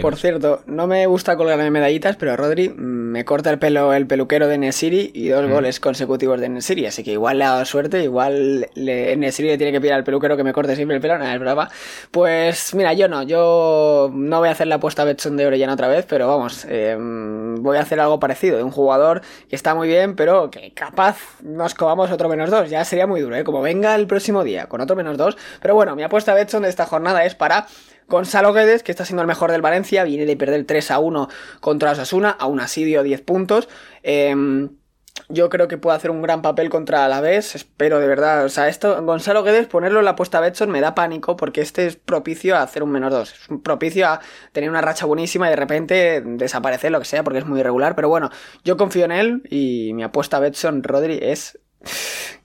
Por 0.00 0.16
cierto, 0.16 0.62
no 0.66 0.86
me 0.86 1.06
gusta 1.06 1.36
colgarme 1.36 1.70
medallitas, 1.70 2.16
pero 2.16 2.36
Rodri 2.36 2.70
me 2.70 3.24
corta 3.26 3.50
el 3.50 3.58
pelo 3.58 3.92
el 3.92 4.06
peluquero 4.06 4.48
de 4.48 4.56
Nesiri 4.56 5.10
y 5.12 5.28
dos 5.28 5.46
mm. 5.46 5.52
goles 5.52 5.78
consecutivos 5.78 6.40
de 6.40 6.48
Nesiri, 6.48 6.86
así 6.86 7.04
que 7.04 7.12
igual 7.12 7.38
le 7.38 7.44
ha 7.44 7.50
dado 7.50 7.64
suerte, 7.66 8.02
igual 8.02 8.68
le, 8.74 9.16
Nesiri 9.16 9.48
le 9.48 9.58
tiene 9.58 9.72
que 9.72 9.80
pedir 9.82 9.92
al 9.92 10.02
peluquero 10.02 10.38
que 10.38 10.44
me 10.44 10.54
corte 10.54 10.74
siempre 10.74 10.96
el 10.96 11.02
pelo, 11.02 11.18
nada, 11.18 11.34
es 11.34 11.40
brava. 11.40 11.68
Pues 12.10 12.74
mira, 12.74 12.94
yo 12.94 13.08
no, 13.08 13.24
yo 13.24 14.10
no 14.12 14.38
voy 14.38 14.48
a 14.48 14.52
hacer 14.52 14.68
la 14.68 14.76
apuesta 14.76 15.04
Betson 15.04 15.36
de 15.36 15.46
Orellana 15.46 15.74
otra 15.74 15.88
vez, 15.88 16.06
pero 16.08 16.28
vamos, 16.28 16.64
em, 16.68 17.62
voy 17.62 17.76
a 17.76 17.80
hacer 17.80 18.00
algo 18.00 18.18
parecido, 18.18 18.56
de 18.56 18.62
un 18.62 18.70
jugador 18.70 19.20
que 19.50 19.56
está 19.56 19.74
muy 19.74 19.88
bien, 19.88 20.16
pero 20.16 20.50
que 20.50 20.72
capaz 20.72 21.18
nos 21.42 21.74
comamos 21.74 22.10
otro 22.10 22.30
menos 22.30 22.50
dos, 22.50 22.70
ya 22.70 22.84
sería 22.86 23.06
muy 23.06 23.20
duro, 23.20 23.36
¿eh? 23.36 23.44
como 23.44 23.60
venga 23.60 23.94
el 23.94 24.06
próximo 24.06 24.44
día 24.44 24.66
con 24.66 24.80
otro 24.80 24.96
menos 24.96 25.18
dos, 25.18 25.36
pero 25.60 25.74
bueno, 25.74 25.94
mi 25.94 26.02
apuesta 26.02 26.32
Betson 26.32 26.62
de 26.62 26.70
esta 26.70 26.86
jornada 26.86 27.26
es 27.26 27.34
para 27.34 27.66
Gonzalo 28.08 28.52
Guedes, 28.52 28.82
que 28.82 28.92
está 28.92 29.04
siendo 29.04 29.22
el 29.22 29.28
mejor 29.28 29.50
del 29.50 29.62
Valencia, 29.62 30.04
viene 30.04 30.26
de 30.26 30.36
perder 30.36 30.64
3 30.64 30.90
a 30.90 30.98
1 30.98 31.28
contra 31.60 31.92
Osasuna, 31.92 32.30
aún 32.30 32.60
así 32.60 32.84
dio 32.84 33.02
10 33.02 33.22
puntos. 33.22 33.68
Em, 34.02 34.70
yo 35.28 35.48
creo 35.48 35.68
que 35.68 35.78
puede 35.78 35.96
hacer 35.96 36.10
un 36.10 36.20
gran 36.22 36.42
papel 36.42 36.68
contra 36.68 37.04
Alavés, 37.04 37.54
espero 37.54 37.98
de 37.98 38.06
verdad. 38.06 38.44
O 38.44 38.48
sea, 38.48 38.68
esto, 38.68 39.02
Gonzalo 39.04 39.42
Guedes, 39.42 39.66
ponerlo 39.66 40.00
en 40.00 40.04
la 40.04 40.12
apuesta 40.12 40.40
Betson 40.40 40.70
me 40.70 40.80
da 40.80 40.94
pánico 40.94 41.36
porque 41.36 41.60
este 41.62 41.86
es 41.86 41.96
propicio 41.96 42.56
a 42.56 42.62
hacer 42.62 42.82
un 42.82 42.90
menos 42.90 43.10
2. 43.12 43.32
Es 43.32 43.58
propicio 43.62 44.06
a 44.08 44.20
tener 44.52 44.68
una 44.68 44.82
racha 44.82 45.06
buenísima 45.06 45.46
y 45.46 45.50
de 45.50 45.56
repente 45.56 46.22
desaparecer, 46.24 46.90
lo 46.92 46.98
que 46.98 47.06
sea, 47.06 47.24
porque 47.24 47.38
es 47.38 47.46
muy 47.46 47.60
irregular. 47.60 47.94
Pero 47.94 48.08
bueno, 48.08 48.30
yo 48.64 48.76
confío 48.76 49.06
en 49.06 49.12
él 49.12 49.42
y 49.48 49.92
mi 49.94 50.02
apuesta 50.02 50.40
Betson 50.40 50.82
Rodri 50.82 51.18
es 51.22 51.58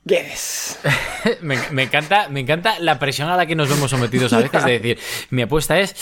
Guedes. 0.06 0.80
me, 1.42 1.84
encanta, 1.84 2.30
me 2.30 2.40
encanta 2.40 2.80
la 2.80 3.00
presión 3.00 3.30
a 3.30 3.38
la 3.38 3.46
que 3.46 3.56
nos 3.56 3.70
vemos 3.70 3.92
sometidos 3.92 4.34
a 4.34 4.40
veces 4.40 4.64
de 4.66 4.80
decir, 4.80 5.00
mi 5.30 5.42
apuesta 5.42 5.80
es 5.80 5.96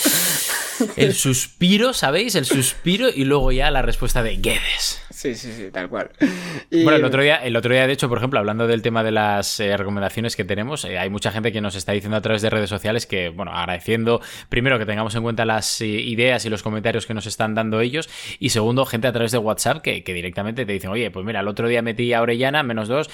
el 0.96 1.14
suspiro, 1.14 1.92
¿sabéis? 1.92 2.34
El 2.34 2.46
suspiro 2.46 3.08
y 3.08 3.24
luego 3.24 3.52
ya 3.52 3.70
la 3.70 3.82
respuesta 3.82 4.22
de 4.22 4.36
Guedes. 4.36 5.00
Sí, 5.18 5.34
sí, 5.34 5.50
sí, 5.50 5.68
tal 5.72 5.88
cual. 5.88 6.10
Bueno, 6.70 6.96
el 6.96 7.04
otro, 7.04 7.22
día, 7.22 7.36
el 7.36 7.56
otro 7.56 7.72
día, 7.72 7.86
de 7.86 7.92
hecho, 7.92 8.08
por 8.08 8.18
ejemplo, 8.18 8.38
hablando 8.38 8.66
del 8.66 8.82
tema 8.82 9.02
de 9.02 9.10
las 9.10 9.58
eh, 9.58 9.76
recomendaciones 9.76 10.36
que 10.36 10.44
tenemos, 10.44 10.84
eh, 10.84 10.98
hay 10.98 11.08
mucha 11.08 11.32
gente 11.32 11.50
que 11.50 11.60
nos 11.60 11.74
está 11.76 11.92
diciendo 11.92 12.16
a 12.16 12.20
través 12.20 12.42
de 12.42 12.50
redes 12.50 12.68
sociales 12.68 13.06
que, 13.06 13.30
bueno, 13.30 13.52
agradeciendo, 13.52 14.20
primero, 14.48 14.78
que 14.78 14.84
tengamos 14.84 15.14
en 15.14 15.22
cuenta 15.22 15.44
las 15.46 15.80
eh, 15.80 15.86
ideas 15.86 16.44
y 16.44 16.50
los 16.50 16.62
comentarios 16.62 17.06
que 17.06 17.14
nos 17.14 17.26
están 17.26 17.54
dando 17.54 17.80
ellos, 17.80 18.08
y 18.38 18.50
segundo, 18.50 18.84
gente 18.84 19.08
a 19.08 19.12
través 19.12 19.32
de 19.32 19.38
WhatsApp 19.38 19.82
que, 19.82 20.02
directamente 20.02 20.66
te 20.66 20.72
dicen, 20.72 20.90
oye, 20.90 21.10
pues 21.10 21.24
mira, 21.24 21.40
el 21.40 21.48
otro 21.48 21.68
día 21.68 21.80
metí 21.80 22.12
a 22.12 22.20
Orellana, 22.20 22.62
menos 22.62 22.86
dos, 22.86 23.08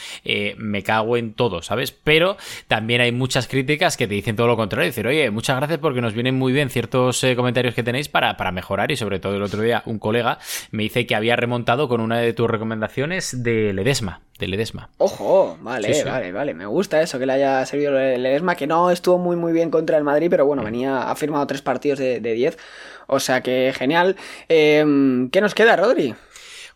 me 0.56 0.82
cago 0.82 1.16
en 1.16 1.32
todo, 1.32 1.62
¿sabes? 1.62 1.92
Pero 1.92 2.36
también 2.66 3.00
hay 3.00 3.12
muchas 3.12 3.46
críticas 3.46 3.96
que 3.96 4.08
te 4.08 4.14
dicen 4.14 4.36
todo 4.36 4.48
lo 4.48 4.56
contrario, 4.56 4.86
decir, 4.86 5.06
oye, 5.06 5.30
muchas 5.30 5.56
gracias 5.56 5.78
porque 5.78 6.00
nos 6.00 6.12
vienen 6.12 6.34
muy 6.34 6.52
bien 6.52 6.70
ciertos 6.70 7.24
comentarios 7.36 7.74
que 7.74 7.82
tenéis 7.82 8.08
para, 8.08 8.36
para 8.36 8.52
mejorar, 8.52 8.90
y 8.90 8.96
sobre 8.96 9.20
todo 9.20 9.36
el 9.36 9.42
otro 9.42 9.62
día 9.62 9.82
un 9.86 9.98
colega 9.98 10.38
me 10.70 10.82
dice 10.82 11.06
que 11.06 11.14
había 11.14 11.36
remontado 11.36 11.88
con 11.88 11.93
una 12.00 12.18
de 12.18 12.32
tus 12.32 12.48
recomendaciones 12.48 13.42
de 13.42 13.72
Ledesma. 13.72 14.20
De 14.38 14.48
Ledesma. 14.48 14.90
Ojo, 14.98 15.56
vale, 15.60 16.04
vale, 16.04 16.32
vale. 16.32 16.54
Me 16.54 16.66
gusta 16.66 17.00
eso, 17.00 17.18
que 17.18 17.26
le 17.26 17.34
haya 17.34 17.64
servido 17.66 17.92
Ledesma, 17.92 18.56
que 18.56 18.66
no 18.66 18.90
estuvo 18.90 19.18
muy, 19.18 19.36
muy 19.36 19.52
bien 19.52 19.70
contra 19.70 19.96
el 19.96 20.04
Madrid, 20.04 20.28
pero 20.30 20.44
bueno, 20.44 20.64
venía, 20.64 21.10
ha 21.10 21.14
firmado 21.14 21.46
tres 21.46 21.62
partidos 21.62 21.98
de 21.98 22.20
10. 22.20 22.58
O 23.06 23.20
sea 23.20 23.42
que 23.42 23.72
genial. 23.76 24.16
Em, 24.48 25.30
¿Qué 25.30 25.40
nos 25.40 25.54
queda, 25.54 25.76
Rodri? 25.76 26.14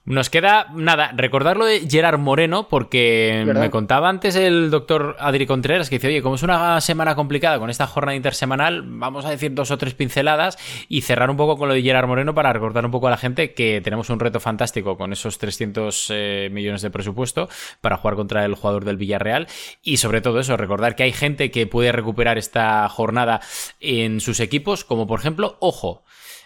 Nos 0.09 0.31
queda, 0.31 0.69
nada, 0.75 1.13
recordarlo 1.15 1.67
de 1.67 1.87
Gerard 1.87 2.19
Moreno, 2.19 2.67
porque 2.67 3.45
me 3.47 3.69
contaba 3.69 4.09
antes 4.09 4.37
el 4.37 4.71
doctor 4.71 5.17
Adri 5.19 5.47
Contreras 5.47 5.91
que 5.91 5.97
dice, 5.97 6.09
oye, 6.09 6.23
como 6.23 6.37
es 6.37 6.43
una 6.43 6.81
semana 6.81 7.15
complicada 7.15 7.59
con 7.59 7.69
esta 7.69 7.87
jornada 7.87 8.17
intersemanal, 8.17 8.85
vamos 8.87 9.27
a 9.27 9.31
decir 9.31 9.53
dos 9.53 9.71
o 9.71 9.77
tres 9.77 9.93
pinceladas 9.93 10.57
y 10.89 11.03
cerrar 11.03 11.29
un 11.29 11.37
poco 11.37 11.59
con 11.59 11.69
lo 11.69 11.75
de 11.75 11.83
Gerard 11.83 12.09
Moreno 12.09 12.35
para 12.35 12.55
recordar 12.55 12.87
un 12.87 12.91
poco 12.91 13.09
a 13.09 13.11
la 13.11 13.19
gente 13.19 13.53
que 13.53 13.83
tenemos 13.83 14.09
un 14.09 14.19
reto 14.19 14.41
fantástico 14.41 14.97
con 14.97 15.13
esos 15.13 15.37
300 15.37 16.07
eh, 16.09 16.49
millones 16.51 16.81
de 16.81 16.89
presupuesto 16.89 17.51
para 17.83 17.99
jugar 17.99 18.17
contra 18.17 18.47
el 18.47 18.55
jugador 18.55 18.87
del 18.87 18.97
Villarreal. 18.97 19.47
Y 19.83 19.99
sobre 19.99 20.23
todo 20.23 20.41
eso, 20.41 20.57
recordar 20.57 20.97
que 20.97 21.03
hay 21.03 21.13
gente 21.13 21.51
que 21.51 21.67
puede 21.67 21.93
recuperar 21.93 22.39
esta 22.39 22.89
jornada 22.89 23.43
en 23.79 24.23
sus 24.23 24.41
equipos, 24.41 24.85
como 24.85 25.07
por 25.07 25.21
ejemplo, 25.21 25.59
ojo, 25.61 26.03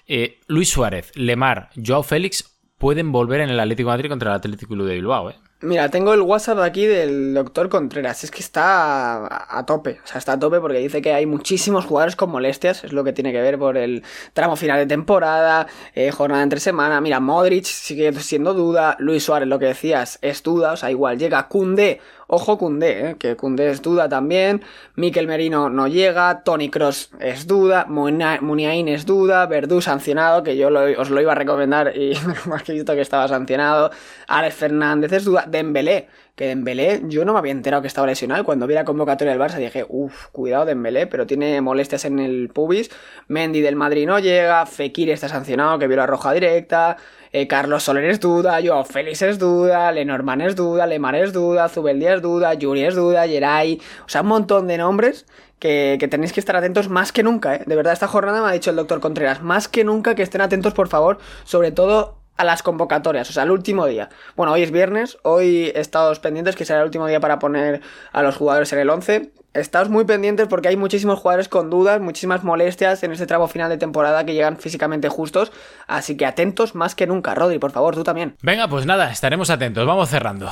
eh, 0.08 0.40
Luis 0.48 0.68
Suárez, 0.68 1.12
Lemar, 1.14 1.70
Joao 1.76 2.02
Félix 2.02 2.51
pueden 2.82 3.12
volver 3.12 3.42
en 3.42 3.50
el 3.50 3.60
Atlético 3.60 3.90
Madrid 3.90 4.08
contra 4.08 4.32
el 4.32 4.36
Atlético 4.38 4.74
de 4.74 4.94
Bilbao. 4.96 5.30
¿eh? 5.30 5.36
Mira, 5.60 5.88
tengo 5.88 6.14
el 6.14 6.20
WhatsApp 6.20 6.58
aquí 6.58 6.84
del 6.84 7.32
doctor 7.32 7.68
Contreras. 7.68 8.24
Es 8.24 8.32
que 8.32 8.40
está 8.40 9.56
a, 9.56 9.64
tope. 9.64 10.00
O 10.02 10.06
sea, 10.08 10.18
está 10.18 10.32
a 10.32 10.38
tope 10.40 10.58
porque 10.58 10.78
dice 10.78 11.00
que 11.00 11.14
hay 11.14 11.24
muchísimos 11.24 11.84
jugadores 11.84 12.16
con 12.16 12.30
molestias. 12.30 12.82
Es 12.82 12.92
lo 12.92 13.04
que 13.04 13.12
tiene 13.12 13.30
que 13.30 13.40
ver 13.40 13.56
por 13.56 13.76
el 13.76 14.02
tramo 14.32 14.56
final 14.56 14.80
de 14.80 14.86
temporada, 14.86 15.68
eh, 15.94 16.10
jornada 16.10 16.42
entre 16.42 16.58
semana. 16.58 17.00
Mira, 17.00 17.20
Modric 17.20 17.66
sigue 17.66 18.12
siendo 18.14 18.52
duda. 18.52 18.96
Luis 18.98 19.22
Suárez, 19.22 19.46
lo 19.46 19.60
que 19.60 19.66
decías, 19.66 20.18
es 20.20 20.42
duda. 20.42 20.72
O 20.72 20.76
sea, 20.76 20.90
igual 20.90 21.18
llega 21.18 21.46
Kunde. 21.46 22.00
Ojo 22.26 22.58
Kunde, 22.58 23.10
eh, 23.10 23.16
que 23.18 23.36
Kunde 23.36 23.70
es 23.70 23.82
duda 23.82 24.08
también. 24.08 24.62
Mikel 24.94 25.26
Merino 25.26 25.68
no 25.68 25.88
llega. 25.88 26.42
Tony 26.44 26.70
Cross 26.70 27.10
es 27.20 27.46
duda. 27.46 27.86
Muniain 27.88 28.88
es 28.88 29.06
duda. 29.06 29.46
Verdú 29.46 29.80
sancionado, 29.80 30.42
que 30.42 30.56
yo 30.56 30.68
os 30.98 31.10
lo 31.10 31.20
iba 31.20 31.32
a 31.32 31.34
recomendar 31.34 31.96
y 31.96 32.14
más 32.46 32.62
que 32.62 32.72
visto 32.72 32.94
que 32.94 33.00
estaba 33.00 33.28
sancionado. 33.28 33.90
Alex 34.28 34.54
Fernández 34.54 35.12
es 35.12 35.24
duda. 35.24 35.44
Dembélé, 35.48 36.08
que 36.34 36.46
Dembélé, 36.46 37.02
yo 37.04 37.24
no 37.24 37.32
me 37.32 37.38
había 37.38 37.52
enterado 37.52 37.82
que 37.82 37.88
estaba 37.88 38.06
lesionado. 38.06 38.44
Cuando 38.44 38.66
vi 38.66 38.74
la 38.74 38.84
convocatoria 38.84 39.32
del 39.32 39.40
Barça 39.40 39.56
dije, 39.56 39.84
uff, 39.88 40.28
cuidado 40.28 40.64
Dembélé, 40.64 41.06
pero 41.06 41.26
tiene 41.26 41.60
molestias 41.60 42.04
en 42.04 42.18
el 42.18 42.48
pubis. 42.48 42.90
Mendy 43.28 43.60
del 43.60 43.76
Madrid 43.76 44.06
no 44.06 44.18
llega, 44.18 44.64
Fekir 44.66 45.10
está 45.10 45.28
sancionado, 45.28 45.78
que 45.78 45.86
vio 45.86 45.96
la 45.96 46.06
roja 46.06 46.32
directa. 46.32 46.96
Eh, 47.32 47.48
Carlos 47.48 47.82
Soler 47.82 48.04
es 48.04 48.20
duda, 48.20 48.58
Joao 48.62 48.84
Félix 48.84 49.22
es 49.22 49.38
duda, 49.38 49.90
Lenormand 49.90 50.42
es 50.42 50.54
duda, 50.54 50.86
Lemar 50.86 51.14
es 51.14 51.32
duda, 51.32 51.68
Zubeldia 51.70 52.14
es 52.14 52.22
duda, 52.22 52.52
Yuri 52.52 52.84
es 52.84 52.94
duda, 52.94 53.26
Geray, 53.26 53.80
o 54.04 54.08
sea, 54.08 54.20
un 54.20 54.28
montón 54.28 54.66
de 54.66 54.76
nombres 54.76 55.26
que, 55.58 55.96
que, 55.98 56.08
tenéis 56.08 56.34
que 56.34 56.40
estar 56.40 56.56
atentos 56.56 56.90
más 56.90 57.10
que 57.10 57.22
nunca, 57.22 57.54
¿eh? 57.54 57.62
De 57.66 57.74
verdad, 57.74 57.94
esta 57.94 58.06
jornada 58.06 58.42
me 58.42 58.48
ha 58.48 58.52
dicho 58.52 58.68
el 58.70 58.76
doctor 58.76 59.00
Contreras, 59.00 59.42
más 59.42 59.66
que 59.66 59.82
nunca 59.82 60.14
que 60.14 60.22
estén 60.22 60.42
atentos, 60.42 60.74
por 60.74 60.88
favor, 60.88 61.18
sobre 61.44 61.72
todo 61.72 62.21
a 62.36 62.44
las 62.44 62.62
convocatorias, 62.62 63.28
o 63.30 63.32
sea, 63.32 63.42
el 63.42 63.50
último 63.50 63.86
día. 63.86 64.08
Bueno, 64.36 64.52
hoy 64.52 64.62
es 64.62 64.70
viernes, 64.70 65.18
hoy 65.22 65.70
estados 65.74 66.18
pendientes 66.18 66.56
que 66.56 66.64
será 66.64 66.80
el 66.80 66.86
último 66.86 67.06
día 67.06 67.20
para 67.20 67.38
poner 67.38 67.82
a 68.12 68.22
los 68.22 68.36
jugadores 68.36 68.72
en 68.72 68.78
el 68.78 68.90
11. 68.90 69.32
Estaos 69.54 69.90
muy 69.90 70.04
pendientes 70.04 70.48
porque 70.48 70.68
hay 70.68 70.76
muchísimos 70.76 71.18
jugadores 71.18 71.48
con 71.48 71.68
dudas, 71.68 72.00
muchísimas 72.00 72.42
molestias 72.42 73.02
en 73.02 73.12
este 73.12 73.26
tramo 73.26 73.48
final 73.48 73.68
de 73.68 73.76
temporada 73.76 74.24
que 74.24 74.32
llegan 74.32 74.56
físicamente 74.56 75.08
justos, 75.08 75.52
así 75.86 76.16
que 76.16 76.24
atentos 76.24 76.74
más 76.74 76.94
que 76.94 77.06
nunca. 77.06 77.34
Rodri, 77.34 77.58
por 77.58 77.70
favor, 77.70 77.94
tú 77.94 78.02
también. 78.02 78.34
Venga, 78.42 78.66
pues 78.68 78.86
nada, 78.86 79.10
estaremos 79.10 79.50
atentos, 79.50 79.86
vamos 79.86 80.08
cerrando. 80.08 80.50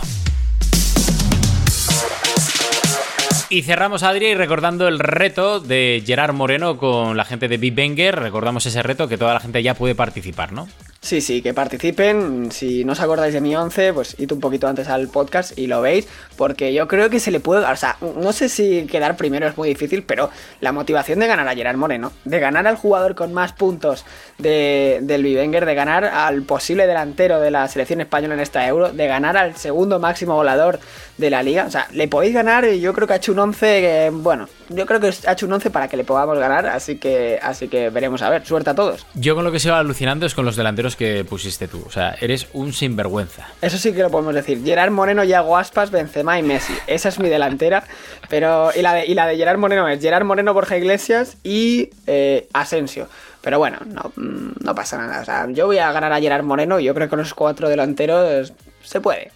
Y 3.52 3.62
cerramos, 3.62 4.04
Adri, 4.04 4.36
recordando 4.36 4.86
el 4.86 5.00
reto 5.00 5.58
de 5.58 6.04
Gerard 6.06 6.32
Moreno 6.32 6.76
con 6.76 7.16
la 7.16 7.24
gente 7.24 7.48
de 7.48 7.56
Big. 7.56 7.74
Recordamos 8.14 8.64
ese 8.64 8.80
reto 8.80 9.08
que 9.08 9.18
toda 9.18 9.34
la 9.34 9.40
gente 9.40 9.60
ya 9.60 9.74
puede 9.74 9.96
participar, 9.96 10.52
¿no? 10.52 10.68
Sí, 11.02 11.22
sí, 11.22 11.40
que 11.40 11.54
participen. 11.54 12.52
Si 12.52 12.84
no 12.84 12.92
os 12.92 13.00
acordáis 13.00 13.32
de 13.32 13.40
mi 13.40 13.56
11, 13.56 13.94
pues 13.94 14.14
id 14.18 14.30
un 14.32 14.38
poquito 14.38 14.68
antes 14.68 14.86
al 14.86 15.08
podcast 15.08 15.58
y 15.58 15.66
lo 15.66 15.80
veis, 15.80 16.06
porque 16.36 16.74
yo 16.74 16.86
creo 16.86 17.08
que 17.08 17.18
se 17.18 17.30
le 17.30 17.40
puede. 17.40 17.64
O 17.64 17.76
sea, 17.76 17.96
no 18.00 18.32
sé 18.32 18.50
si 18.50 18.86
quedar 18.86 19.16
primero 19.16 19.48
es 19.48 19.56
muy 19.56 19.70
difícil, 19.70 20.04
pero 20.04 20.30
la 20.60 20.72
motivación 20.72 21.18
de 21.18 21.26
ganar 21.26 21.48
a 21.48 21.54
Gerard 21.54 21.78
Moreno, 21.78 22.12
de 22.24 22.38
ganar 22.38 22.66
al 22.66 22.76
jugador 22.76 23.14
con 23.14 23.32
más 23.32 23.52
puntos 23.52 24.04
de, 24.38 24.98
del 25.02 25.24
Vivenger, 25.24 25.64
de 25.64 25.74
ganar 25.74 26.04
al 26.04 26.42
posible 26.42 26.86
delantero 26.86 27.40
de 27.40 27.50
la 27.50 27.66
selección 27.66 28.02
española 28.02 28.34
en 28.34 28.40
esta 28.40 28.68
euro, 28.68 28.92
de 28.92 29.06
ganar 29.08 29.38
al 29.38 29.56
segundo 29.56 29.98
máximo 29.98 30.34
volador 30.34 30.78
de 31.16 31.30
la 31.30 31.42
liga. 31.42 31.64
O 31.64 31.70
sea, 31.70 31.88
le 31.92 32.08
podéis 32.08 32.34
ganar 32.34 32.66
y 32.66 32.78
yo 32.78 32.92
creo 32.92 33.08
que 33.08 33.14
ha 33.14 33.16
hecho 33.16 33.32
un 33.32 33.39
11 33.40 34.10
bueno, 34.12 34.48
yo 34.68 34.86
creo 34.86 35.00
que 35.00 35.12
ha 35.26 35.32
hecho 35.32 35.46
un 35.46 35.52
11 35.52 35.70
para 35.70 35.88
que 35.88 35.96
le 35.96 36.04
podamos 36.04 36.38
ganar, 36.38 36.66
así 36.66 36.96
que, 36.96 37.38
así 37.42 37.68
que 37.68 37.90
veremos 37.90 38.22
a 38.22 38.30
ver. 38.30 38.46
Suerte 38.46 38.70
a 38.70 38.74
todos. 38.74 39.06
Yo 39.14 39.34
con 39.34 39.44
lo 39.44 39.52
que 39.52 39.58
sigo 39.58 39.74
alucinando 39.74 40.26
es 40.26 40.34
con 40.34 40.44
los 40.44 40.56
delanteros 40.56 40.96
que 40.96 41.24
pusiste 41.24 41.68
tú. 41.68 41.82
O 41.86 41.90
sea, 41.90 42.16
eres 42.20 42.48
un 42.52 42.72
sinvergüenza. 42.72 43.48
Eso 43.60 43.78
sí 43.78 43.92
que 43.92 44.02
lo 44.02 44.10
podemos 44.10 44.34
decir. 44.34 44.62
Gerard 44.64 44.90
Moreno, 44.90 45.24
Yago 45.24 45.56
Aspas, 45.56 45.90
Benzema 45.90 46.38
y 46.38 46.42
Messi. 46.42 46.74
Esa 46.86 47.08
es 47.08 47.18
mi 47.18 47.28
delantera. 47.28 47.84
Pero. 48.28 48.70
Y 48.74 48.82
la 48.82 48.94
de, 48.94 49.06
y 49.06 49.14
la 49.14 49.26
de 49.26 49.36
Gerard 49.36 49.58
Moreno 49.58 49.88
es 49.88 50.00
Gerard 50.00 50.24
Moreno, 50.24 50.54
Borja 50.54 50.76
Iglesias 50.76 51.36
y 51.42 51.90
eh, 52.06 52.48
Asensio. 52.52 53.08
Pero 53.40 53.58
bueno, 53.58 53.78
no, 53.86 54.12
mm, 54.16 54.64
no 54.64 54.74
pasa 54.74 54.98
nada. 54.98 55.22
O 55.22 55.24
sea, 55.24 55.46
yo 55.50 55.66
voy 55.66 55.78
a 55.78 55.92
ganar 55.92 56.12
a 56.12 56.20
Gerard 56.20 56.44
Moreno 56.44 56.78
y 56.78 56.84
yo 56.84 56.94
creo 56.94 57.06
que 57.06 57.10
con 57.10 57.18
los 57.18 57.34
cuatro 57.34 57.68
delanteros 57.68 58.52
se 58.82 59.00
puede. 59.00 59.32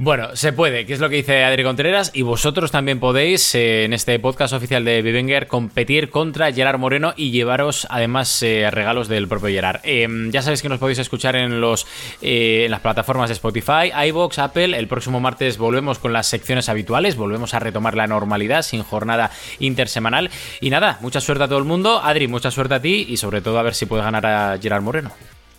Bueno, 0.00 0.36
se 0.36 0.52
puede, 0.52 0.86
que 0.86 0.92
es 0.92 1.00
lo 1.00 1.08
que 1.08 1.16
dice 1.16 1.42
Adri 1.42 1.64
Contreras, 1.64 2.12
y 2.14 2.22
vosotros 2.22 2.70
también 2.70 3.00
podéis, 3.00 3.52
eh, 3.56 3.82
en 3.82 3.92
este 3.92 4.16
podcast 4.20 4.54
oficial 4.54 4.84
de 4.84 5.02
Vivenger, 5.02 5.48
competir 5.48 6.08
contra 6.08 6.52
Gerard 6.52 6.78
Moreno 6.78 7.14
y 7.16 7.32
llevaros 7.32 7.84
además 7.90 8.40
eh, 8.44 8.70
regalos 8.70 9.08
del 9.08 9.26
propio 9.26 9.48
Gerard. 9.48 9.80
Em, 9.82 10.30
ya 10.30 10.40
sabéis 10.40 10.62
que 10.62 10.68
nos 10.68 10.78
podéis 10.78 11.00
escuchar 11.00 11.34
en, 11.34 11.60
los, 11.60 11.84
eh, 12.22 12.66
en 12.66 12.70
las 12.70 12.78
plataformas 12.78 13.28
de 13.28 13.32
Spotify, 13.32 13.90
iBox, 14.06 14.38
Apple. 14.38 14.78
El 14.78 14.86
próximo 14.86 15.18
martes 15.18 15.58
volvemos 15.58 15.98
con 15.98 16.12
las 16.12 16.28
secciones 16.28 16.68
habituales, 16.68 17.16
volvemos 17.16 17.52
a 17.54 17.58
retomar 17.58 17.96
la 17.96 18.06
normalidad 18.06 18.62
sin 18.62 18.84
jornada 18.84 19.32
intersemanal. 19.58 20.30
Y 20.60 20.70
nada, 20.70 20.98
mucha 21.00 21.20
suerte 21.20 21.42
a 21.42 21.48
todo 21.48 21.58
el 21.58 21.64
mundo. 21.64 22.00
Adri, 22.04 22.28
mucha 22.28 22.52
suerte 22.52 22.74
a 22.74 22.80
ti 22.80 23.04
y 23.08 23.16
sobre 23.16 23.40
todo 23.40 23.58
a 23.58 23.64
ver 23.64 23.74
si 23.74 23.86
puedes 23.86 24.04
ganar 24.04 24.24
a 24.26 24.58
Gerard 24.62 24.82
Moreno. 24.82 25.10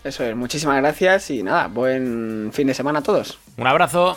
Eso 0.10 0.24
es, 0.24 0.36
muchísimas 0.36 0.78
gracias 0.78 1.30
y 1.30 1.44
nada, 1.44 1.68
buen 1.68 2.50
fin 2.52 2.66
de 2.66 2.74
semana 2.74 2.98
a 2.98 3.04
todos. 3.04 3.38
Un 3.58 3.68
abrazo. 3.68 4.16